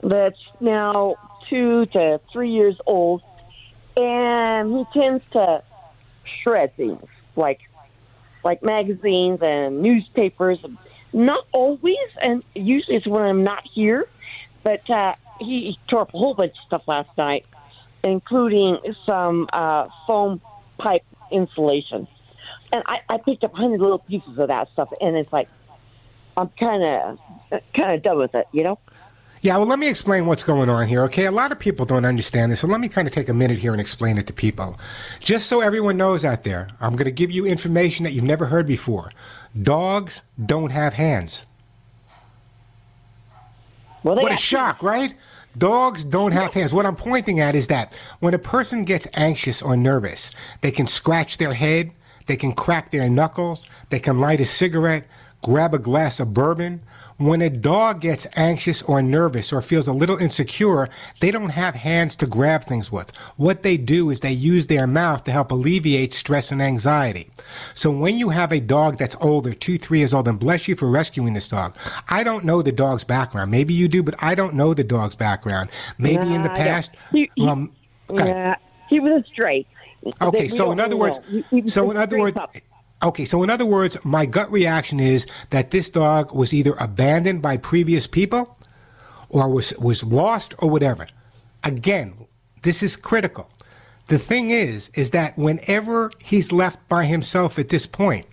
[0.04, 1.16] that's now
[1.50, 3.24] two to three years old,
[3.98, 5.64] and he tends to
[6.44, 7.04] shred things
[7.36, 7.60] like
[8.46, 10.60] like magazines and newspapers.
[11.12, 14.08] Not always, and usually it's when I'm not here.
[14.64, 17.46] But uh, he tore up a whole bunch of stuff last night,
[18.04, 20.40] including some uh, foam
[20.78, 22.08] pipe insulation.
[22.72, 25.50] And I, I picked up hundred little pieces of that stuff, and it's like
[26.38, 27.20] I'm kind of
[27.78, 28.80] kind of done with it, you know.
[29.46, 31.28] Yeah, well, let me explain what's going on here, okay?
[31.28, 33.60] A lot of people don't understand this, so let me kind of take a minute
[33.60, 34.76] here and explain it to people.
[35.20, 38.48] Just so everyone knows out there, I'm going to give you information that you've never
[38.48, 39.12] heard before.
[39.62, 41.46] Dogs don't have hands.
[44.02, 45.14] Well, what a shock, right?
[45.56, 46.74] Dogs don't have hands.
[46.74, 50.32] What I'm pointing at is that when a person gets anxious or nervous,
[50.62, 51.92] they can scratch their head,
[52.26, 55.06] they can crack their knuckles, they can light a cigarette,
[55.44, 56.82] grab a glass of bourbon.
[57.18, 60.90] When a dog gets anxious or nervous or feels a little insecure,
[61.22, 63.16] they don't have hands to grab things with.
[63.38, 67.30] What they do is they use their mouth to help alleviate stress and anxiety.
[67.74, 70.76] So when you have a dog that's older, two, three years old, and bless you
[70.76, 71.74] for rescuing this dog.
[72.10, 73.50] I don't know the dog's background.
[73.50, 75.70] Maybe you do, but I don't know the dog's background.
[75.98, 77.72] Maybe in the past, He- he- um.
[78.14, 78.56] Yeah,
[78.90, 79.66] he was a stray.
[80.22, 81.20] Okay, so in other words,
[81.68, 82.56] so in other words, pup.
[83.04, 87.42] Okay, so in other words, my gut reaction is that this dog was either abandoned
[87.42, 88.58] by previous people,
[89.30, 91.08] or was was lost, or whatever.
[91.64, 92.28] Again,
[92.64, 93.50] this is critical.
[94.08, 98.28] The thing is, is that whenever he's left by himself at this point,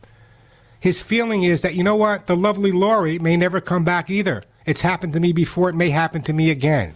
[0.79, 4.43] his feeling is that you know what, the lovely Lori may never come back either.
[4.65, 6.95] It's happened to me before; it may happen to me again.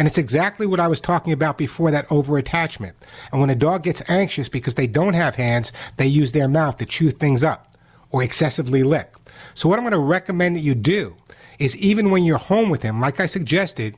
[0.00, 2.94] And it's exactly what I was talking about before that overattachment.
[3.30, 6.78] And when a dog gets anxious because they don't have hands, they use their mouth
[6.78, 7.76] to chew things up
[8.10, 9.12] or excessively lick.
[9.52, 11.18] So, what I'm going to recommend that you do
[11.58, 13.94] is even when you're home with him, like I suggested,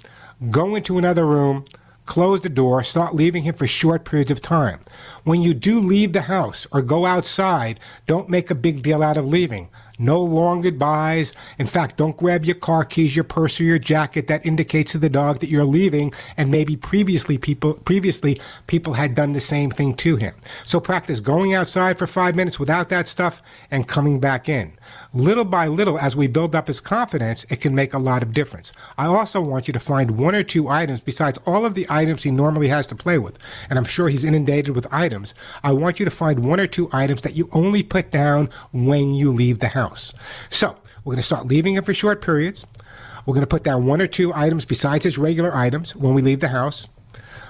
[0.50, 1.66] go into another room,
[2.04, 4.80] close the door, start leaving him for short periods of time.
[5.22, 7.78] When you do leave the house or go outside,
[8.08, 9.68] don't make a big deal out of leaving.
[10.02, 11.32] No long goodbyes.
[11.60, 14.26] In fact, don't grab your car keys, your purse, or your jacket.
[14.26, 19.14] That indicates to the dog that you're leaving, and maybe previously people previously people had
[19.14, 20.34] done the same thing to him.
[20.64, 23.40] So practice going outside for five minutes without that stuff
[23.70, 24.72] and coming back in.
[25.14, 28.32] Little by little, as we build up his confidence, it can make a lot of
[28.32, 28.72] difference.
[28.96, 32.22] I also want you to find one or two items besides all of the items
[32.22, 33.38] he normally has to play with,
[33.68, 35.34] and I'm sure he's inundated with items.
[35.62, 39.12] I want you to find one or two items that you only put down when
[39.12, 40.14] you leave the house.
[40.48, 42.64] So, we're going to start leaving him for short periods.
[43.26, 46.22] We're going to put down one or two items besides his regular items when we
[46.22, 46.88] leave the house.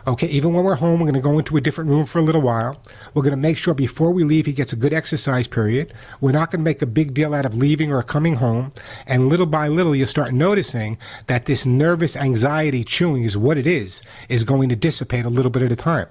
[0.04, 2.22] Okay, even when we're home, we're going to go into a different room for a
[2.22, 2.82] little while.
[3.14, 5.94] We're going to make sure before we leave, he gets a good exercise period.
[6.20, 8.72] We're not going to make a big deal out of leaving or coming home.
[9.06, 10.98] And little by little, you'll start noticing
[11.28, 15.52] that this nervous anxiety chewing is what it is, is going to dissipate a little
[15.52, 16.08] bit at a time.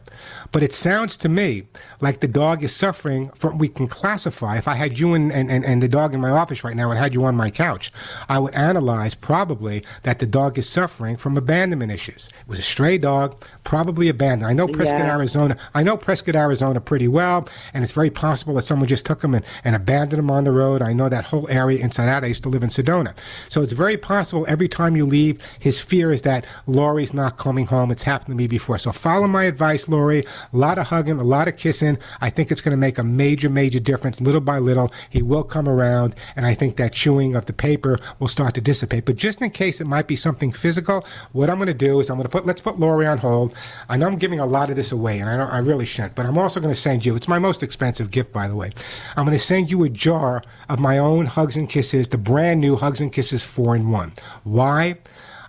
[0.54, 1.64] But it sounds to me
[2.00, 5.52] like the dog is suffering from, we can classify, if I had you and, and,
[5.52, 7.92] and, the dog in my office right now and had you on my couch,
[8.30, 12.30] I would analyze probably that the dog is suffering from abandonment issues.
[12.42, 14.48] It was a stray dog, probably probably abandoned.
[14.48, 15.16] I know Prescott, Yeah.
[15.16, 15.58] Arizona.
[15.74, 19.34] I know Prescott, Arizona pretty well, and it's very possible that someone just took him
[19.34, 20.84] and, and abandoned him on the road.
[20.84, 22.24] I know that whole area inside out.
[22.24, 23.16] I used to live in Sedona.
[23.50, 27.66] So it's very possible every time you leave, his fear is that Lori's not coming
[27.66, 27.90] home.
[27.90, 28.78] It's happened to me before.
[28.78, 30.20] So follow my advice, Lori.
[30.54, 31.98] A lot of hugging, a lot of kissing.
[32.22, 34.22] I think it's going to make a major, major difference.
[34.22, 37.98] Little by little, he will come around, and I think that chewing of the paper
[38.20, 39.06] will start to dissipate.
[39.06, 42.12] But just in case it might be something physical, what I'm going to do is
[42.12, 43.56] I'm going to put let's put Lori on hold.
[43.90, 46.26] I know I'm giving a lot of this away, and I I really shouldn't, but
[46.26, 47.16] I'm also going to send you.
[47.16, 48.72] It's my most expensive gift, by the way.
[49.16, 52.62] I'm going to send you a jar of my own Hugs and Kisses, the brand
[52.62, 54.14] new Hugs and Kisses four in one.
[54.44, 54.96] Why?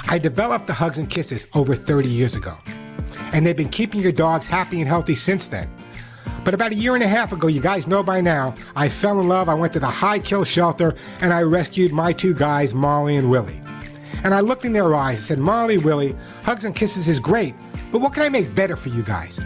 [0.08, 2.56] I developed the Hugs and Kisses over 30 years ago,
[3.32, 5.68] and they've been keeping your dogs happy and healthy since then.
[6.44, 9.20] But about a year and a half ago, you guys know by now, I fell
[9.20, 9.48] in love.
[9.48, 13.30] I went to the High Kill Shelter and I rescued my two guys, Molly and
[13.30, 13.60] Willie.
[14.22, 17.56] And I looked in their eyes and said, Molly, Willie, Hugs and Kisses is great,
[17.90, 19.40] but what can I make better for you guys?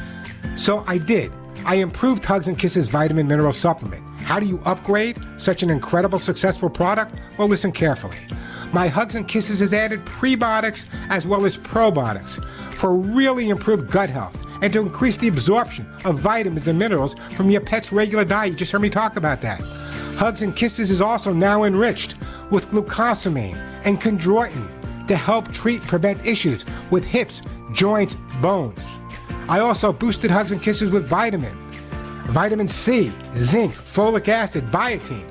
[0.57, 1.33] So I did.
[1.65, 4.07] I improved Hugs and Kisses vitamin mineral supplement.
[4.21, 7.15] How do you upgrade such an incredible, successful product?
[7.39, 8.19] Well, listen carefully.
[8.73, 12.43] My Hugs and Kisses has added prebiotics as well as probiotics
[12.75, 17.51] for really improved gut health and to increase the absorption of vitamins and minerals from
[17.51, 18.53] your pet's regular diet.
[18.53, 19.61] You just heard me talk about that.
[20.17, 22.15] Hugs and Kisses is also now enriched
[22.51, 27.43] with glucosamine and chondroitin to help treat prevent issues with hips,
[27.73, 28.99] joints, bones.
[29.49, 31.57] I also boosted Hugs and Kisses with vitamin,
[32.27, 35.27] vitamin C, zinc, folic acid, biotin.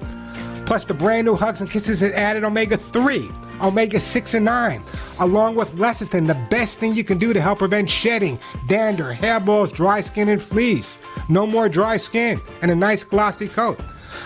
[0.69, 3.27] Plus, the brand new Hugs and Kisses has added omega 3,
[3.59, 4.83] omega 6 and 9,
[5.17, 9.73] along with lecithin, the best thing you can do to help prevent shedding, dander, hairballs,
[9.73, 10.95] dry skin, and fleas.
[11.27, 13.79] No more dry skin and a nice glossy coat.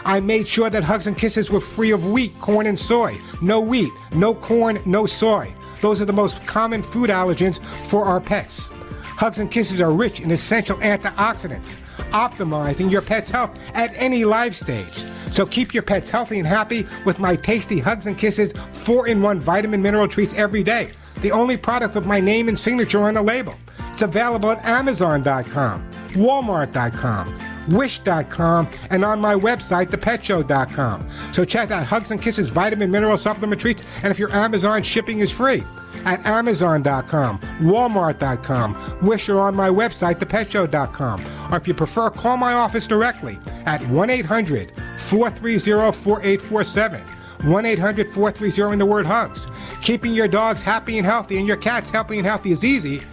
[0.03, 3.17] I made sure that Hugs and Kisses were free of wheat, corn, and soy.
[3.41, 5.49] No wheat, no corn, no soy.
[5.79, 8.69] Those are the most common food allergens for our pets.
[9.15, 11.77] Hugs and Kisses are rich in essential antioxidants,
[12.13, 15.05] optimizing your pet's health at any life stage.
[15.31, 19.21] So keep your pets healthy and happy with my tasty Hugs and Kisses 4 in
[19.21, 20.91] 1 vitamin mineral treats every day.
[21.21, 23.55] The only product with my name and signature on the label.
[23.91, 27.39] It's available at Amazon.com, Walmart.com,
[27.69, 31.07] Wish.com, and on my website, thepetshow.com.
[31.31, 35.19] So check out Hugs and Kisses vitamin mineral supplement treats, and if your Amazon shipping
[35.19, 35.63] is free,
[36.05, 41.25] at Amazon.com, Walmart.com, Wish or on my website, thepetshow.com.
[41.51, 47.01] Or if you prefer, call my office directly at 1 800 430 4847.
[47.43, 49.47] 1 800 430 in the word hugs.
[49.81, 53.03] Keeping your dogs happy and healthy and your cats happy and healthy is easy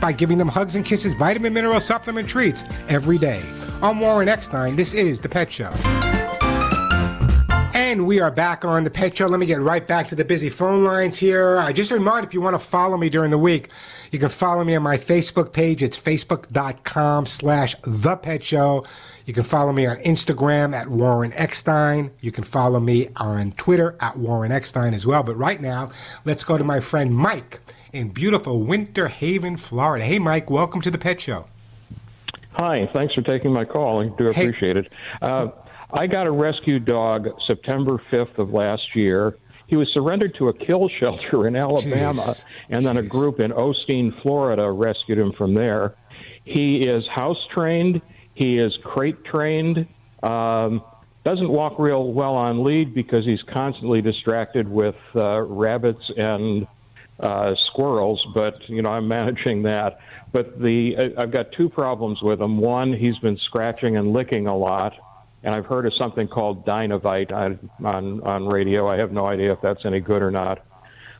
[0.00, 3.42] by giving them hugs and kisses, vitamin mineral supplement treats every day.
[3.82, 4.76] I'm Warren Eckstein.
[4.76, 5.72] This is The Pet Show.
[7.88, 9.28] And we are back on The Pet Show.
[9.28, 11.56] Let me get right back to the busy phone lines here.
[11.56, 13.70] I just remind if you want to follow me during the week,
[14.10, 15.82] you can follow me on my Facebook page.
[15.82, 18.84] It's facebook.com slash The Pet Show.
[19.24, 22.10] You can follow me on Instagram at Warren Eckstein.
[22.20, 25.22] You can follow me on Twitter at Warren Eckstein as well.
[25.22, 25.90] But right now,
[26.26, 27.60] let's go to my friend Mike
[27.94, 30.04] in beautiful Winter Haven, Florida.
[30.04, 31.46] Hey, Mike, welcome to the Pet Show.
[32.58, 34.02] Hi, thanks for taking my call.
[34.02, 34.92] I do appreciate it.
[35.22, 35.48] Uh,
[35.92, 39.36] I got a rescue dog September 5th of last year.
[39.66, 42.44] He was surrendered to a kill shelter in Alabama, Jeez.
[42.70, 45.94] and then a group in Osteen, Florida, rescued him from there.
[46.44, 48.00] He is house trained.
[48.34, 49.86] He is crate trained.
[50.22, 50.82] Um,
[51.24, 56.66] doesn't walk real well on lead because he's constantly distracted with uh, rabbits and
[57.20, 58.24] uh, squirrels.
[58.34, 59.98] But you know, I'm managing that.
[60.32, 62.58] But the I- I've got two problems with him.
[62.58, 64.94] One, he's been scratching and licking a lot,
[65.42, 68.88] and I've heard of something called Dinovite on on, on radio.
[68.88, 70.64] I have no idea if that's any good or not.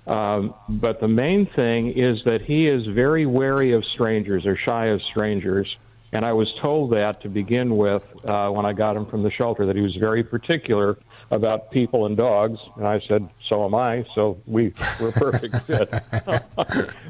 [0.07, 4.87] Um, but the main thing is that he is very wary of strangers or shy
[4.87, 5.77] of strangers.
[6.13, 9.31] And I was told that to begin with uh, when I got him from the
[9.31, 10.97] shelter, that he was very particular
[11.31, 12.59] about people and dogs.
[12.77, 14.07] And I said, so am I.
[14.15, 15.91] So we, we're a perfect fit.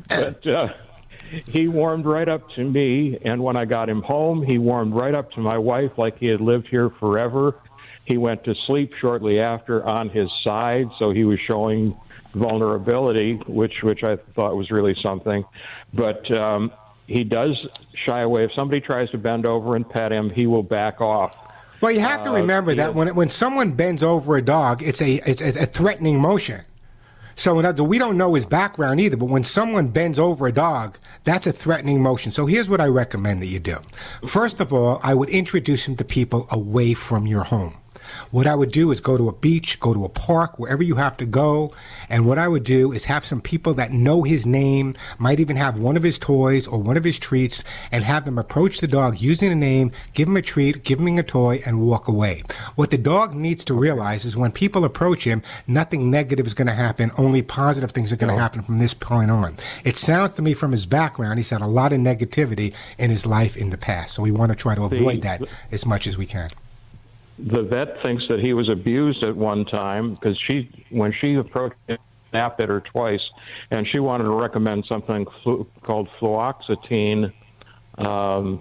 [0.08, 0.72] but uh,
[1.48, 3.18] he warmed right up to me.
[3.22, 6.26] And when I got him home, he warmed right up to my wife like he
[6.26, 7.54] had lived here forever.
[8.04, 11.94] He went to sleep shortly after on his side, so he was showing
[12.34, 15.44] vulnerability, which which I thought was really something.
[15.92, 16.72] But um,
[17.06, 17.54] he does
[18.06, 18.44] shy away.
[18.44, 21.36] If somebody tries to bend over and pet him, he will back off.
[21.80, 25.02] Well, you have to Uh, remember that when when someone bends over a dog, it's
[25.02, 26.62] a it's a, a threatening motion.
[27.38, 29.16] So in other, we don't know his background either.
[29.16, 32.32] But when someone bends over a dog, that's a threatening motion.
[32.32, 33.76] So here's what I recommend that you do.
[34.26, 37.76] First of all, I would introduce him to people away from your home.
[38.30, 40.96] What I would do is go to a beach, go to a park, wherever you
[40.96, 41.72] have to go.
[42.08, 45.56] And what I would do is have some people that know his name, might even
[45.56, 48.88] have one of his toys or one of his treats, and have them approach the
[48.88, 52.42] dog using the name, give him a treat, give him a toy, and walk away.
[52.74, 56.68] What the dog needs to realize is when people approach him, nothing negative is going
[56.68, 59.54] to happen, only positive things are going to happen from this point on.
[59.84, 63.26] It sounds to me from his background, he's had a lot of negativity in his
[63.26, 64.14] life in the past.
[64.14, 65.42] So we want to try to avoid that
[65.72, 66.50] as much as we can.
[67.38, 71.76] The vet thinks that he was abused at one time because she, when she approached
[71.86, 71.98] him,
[72.30, 73.22] snapped at her twice,
[73.70, 77.32] and she wanted to recommend something flu- called fluoxetine
[77.98, 78.60] um,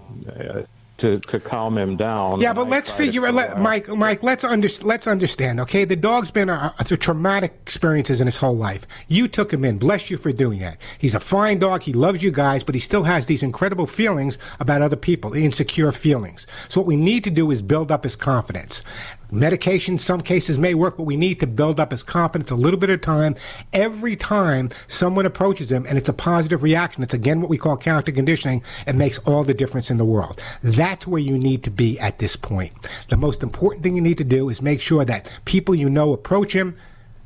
[0.98, 2.40] to to calm him down.
[2.40, 3.60] Yeah, but let's figure, a let.
[3.60, 3.88] Mike.
[3.88, 5.60] Mike, let's under, let's understand.
[5.60, 8.86] Okay, the dog's been a, a, traumatic experiences in his whole life.
[9.06, 9.78] You took him in.
[9.78, 10.78] Bless you for doing that.
[10.98, 11.82] He's a fine dog.
[11.82, 15.92] He loves you guys, but he still has these incredible feelings about other people, insecure
[15.92, 16.46] feelings.
[16.68, 18.82] So what we need to do is build up his confidence.
[19.30, 22.80] Medication, some cases may work, but we need to build up his confidence a little
[22.80, 23.36] bit at a time.
[23.74, 27.76] Every time someone approaches him and it's a positive reaction, it's again what we call
[27.76, 28.62] counter conditioning.
[28.86, 30.40] It makes all the difference in the world.
[30.62, 32.72] That's where you need to be at this point.
[33.08, 36.12] The most important thing you need to do is make sure that people you know
[36.12, 36.76] approach him.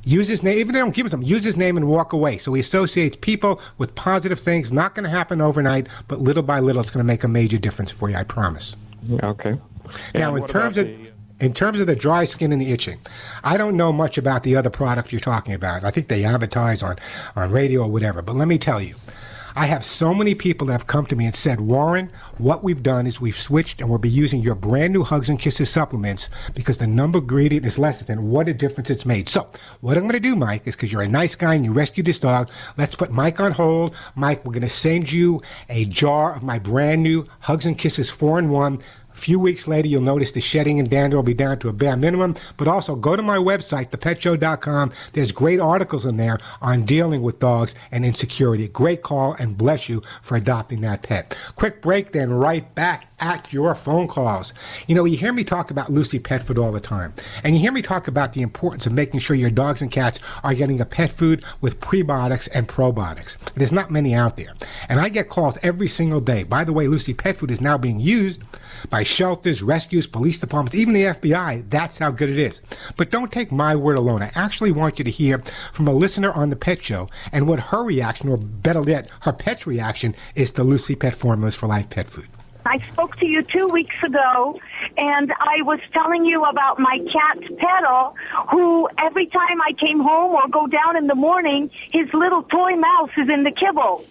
[0.05, 2.12] Use his name, even if they don't give him something, use his name and walk
[2.12, 2.36] away.
[2.36, 4.72] So he associates people with positive things.
[4.72, 7.57] Not going to happen overnight, but little by little, it's going to make a major
[7.57, 8.16] difference for you.
[8.16, 8.74] I promise.
[9.22, 9.57] Okay.
[10.12, 11.11] Now, And in terms of the-
[11.43, 13.01] in terms of the dry skin and the itching,
[13.43, 15.82] I don't know much about the other product you're talking about.
[15.82, 16.97] I think they advertise on
[17.34, 18.22] on radio or whatever.
[18.22, 18.95] But let me tell you,
[19.55, 22.82] I have so many people that have come to me and said, Warren, what we've
[22.82, 26.30] done is we've switched and we'll be using your brand new Hugs and Kisses supplements
[26.55, 29.28] because the number gradient is less than what a difference it's made.
[29.28, 29.49] So,
[29.80, 32.07] what I'm going to do, Mike, is because you're a nice guy and you rescued
[32.07, 33.95] this dog, let's put Mike on hold.
[34.14, 38.09] Mike, we're going to send you a jar of my brand new Hugs and Kisses
[38.09, 38.82] 4 in 1.
[39.14, 41.72] A few weeks later, you'll notice the shedding and dander will be down to a
[41.72, 42.36] bare minimum.
[42.56, 44.92] But also, go to my website, thepetshow.com.
[45.12, 48.68] There's great articles in there on dealing with dogs and insecurity.
[48.68, 51.36] Great call, and bless you for adopting that pet.
[51.56, 54.52] Quick break, then right back at your phone calls.
[54.88, 57.60] You know, you hear me talk about Lucy Pet Food all the time, and you
[57.60, 60.80] hear me talk about the importance of making sure your dogs and cats are getting
[60.80, 63.36] a pet food with prebiotics and probiotics.
[63.54, 64.54] There's not many out there.
[64.88, 66.42] And I get calls every single day.
[66.42, 68.42] By the way, Lucy Pet Food is now being used
[68.91, 71.68] by shelters, rescues, police departments, even the FBI.
[71.70, 72.61] That's how good it is.
[72.97, 74.22] But don't take my word alone.
[74.22, 75.39] I actually want you to hear
[75.72, 79.33] from a listener on the Pet Show and what her reaction, or better yet, her
[79.33, 82.28] pet's reaction, is to Lucy Pet Formulas for Life Pet Food.
[82.64, 84.61] I spoke to you two weeks ago,
[84.97, 88.14] and I was telling you about my cat Petal,
[88.51, 92.76] who every time I came home or go down in the morning, his little toy
[92.76, 94.05] mouse is in the kibble.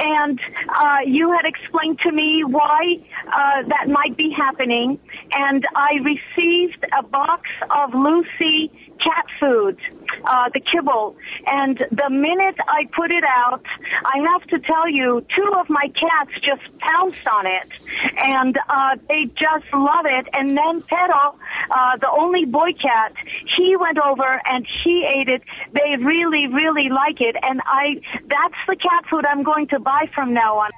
[0.00, 2.96] And uh, you had explained to me why
[3.26, 4.98] uh, that might be happening,
[5.32, 8.70] and I received a box of Lucy
[9.02, 9.78] cat food,
[10.24, 11.16] uh, the kibble.
[11.46, 13.64] And the minute I put it out,
[14.04, 17.68] I have to tell you, two of my cats just pounced on it,
[18.18, 20.28] and uh, they just love it.
[20.32, 21.38] And then Petal,
[21.70, 23.14] uh, the only boy cat,
[23.56, 25.42] he went over and he ate it.
[25.72, 30.08] They really, really like it, and I that's the cat food I'm going to buy
[30.14, 30.70] from now on.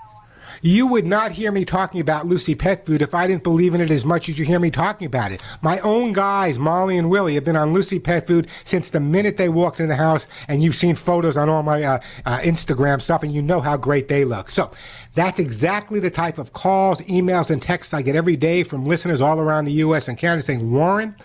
[0.63, 3.81] You would not hear me talking about Lucy Pet Food if I didn't believe in
[3.81, 5.41] it as much as you hear me talking about it.
[5.63, 9.37] My own guys, Molly and Willie, have been on Lucy Pet Food since the minute
[9.37, 13.01] they walked in the house, and you've seen photos on all my uh, uh, Instagram
[13.01, 14.51] stuff, and you know how great they look.
[14.51, 14.71] So
[15.15, 19.21] that's exactly the type of calls, emails, and texts I get every day from listeners
[19.21, 20.09] all around the U.S.
[20.09, 21.17] and Canada saying, Warren,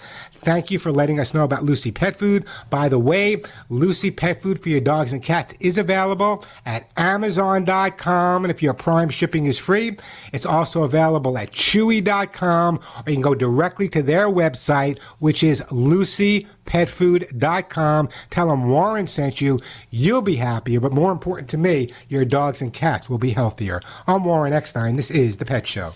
[0.46, 2.46] Thank you for letting us know about Lucy Pet Food.
[2.70, 8.46] By the way, Lucy Pet Food for your dogs and cats is available at Amazon.com.
[8.46, 9.98] And if your Prime shipping is free,
[10.34, 15.64] it's also available at Chewy.com or you can go directly to their website, which is
[15.64, 18.10] LucyPetFood.com.
[18.30, 19.60] Tell them Warren sent you.
[19.90, 23.82] You'll be happier, but more important to me, your dogs and cats will be healthier.
[24.06, 24.96] I'm Warren Eckstein.
[24.96, 25.92] This is The Pet Show.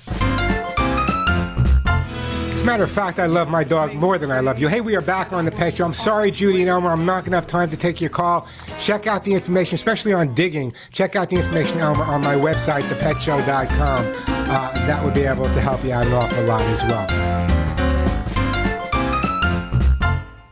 [2.59, 4.67] As a matter of fact, I love my dog more than I love you.
[4.67, 5.85] Hey, we are back on the pet show.
[5.85, 8.49] I'm sorry, Judy and Elmer, I'm not going to have time to take your call.
[8.81, 10.73] Check out the information, especially on digging.
[10.91, 14.13] Check out the information, Elmer, on my website, thepetshow.com.
[14.27, 17.07] Uh, that would be able to help you out an awful lot as well.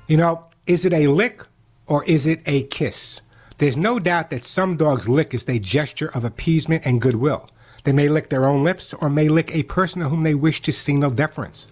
[0.07, 1.43] You know, is it a lick
[1.87, 3.19] or is it a kiss?
[3.57, 7.49] There's no doubt that some dogs lick as a gesture of appeasement and goodwill.
[7.83, 10.61] They may lick their own lips or may lick a person to whom they wish
[10.63, 11.69] to signal deference.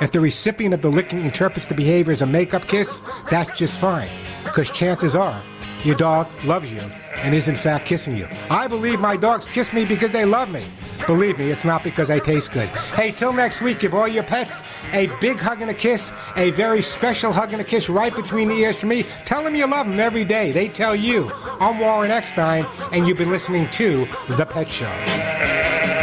[0.00, 3.00] If the recipient of the licking interprets the behavior as a make-up kiss,
[3.30, 4.08] that's just fine,
[4.44, 5.42] because chances are
[5.82, 6.80] your dog loves you
[7.16, 8.28] and is in fact kissing you.
[8.48, 10.64] I believe my dogs kiss me because they love me.
[11.06, 12.68] Believe me, it's not because I taste good.
[12.68, 14.62] Hey, till next week, give all your pets
[14.92, 18.48] a big hug and a kiss, a very special hug and a kiss right between
[18.48, 19.04] the ears from me.
[19.24, 20.52] Tell them you love them every day.
[20.52, 21.32] They tell you.
[21.60, 25.97] I'm Warren Eckstein, and you've been listening to The Pet Show.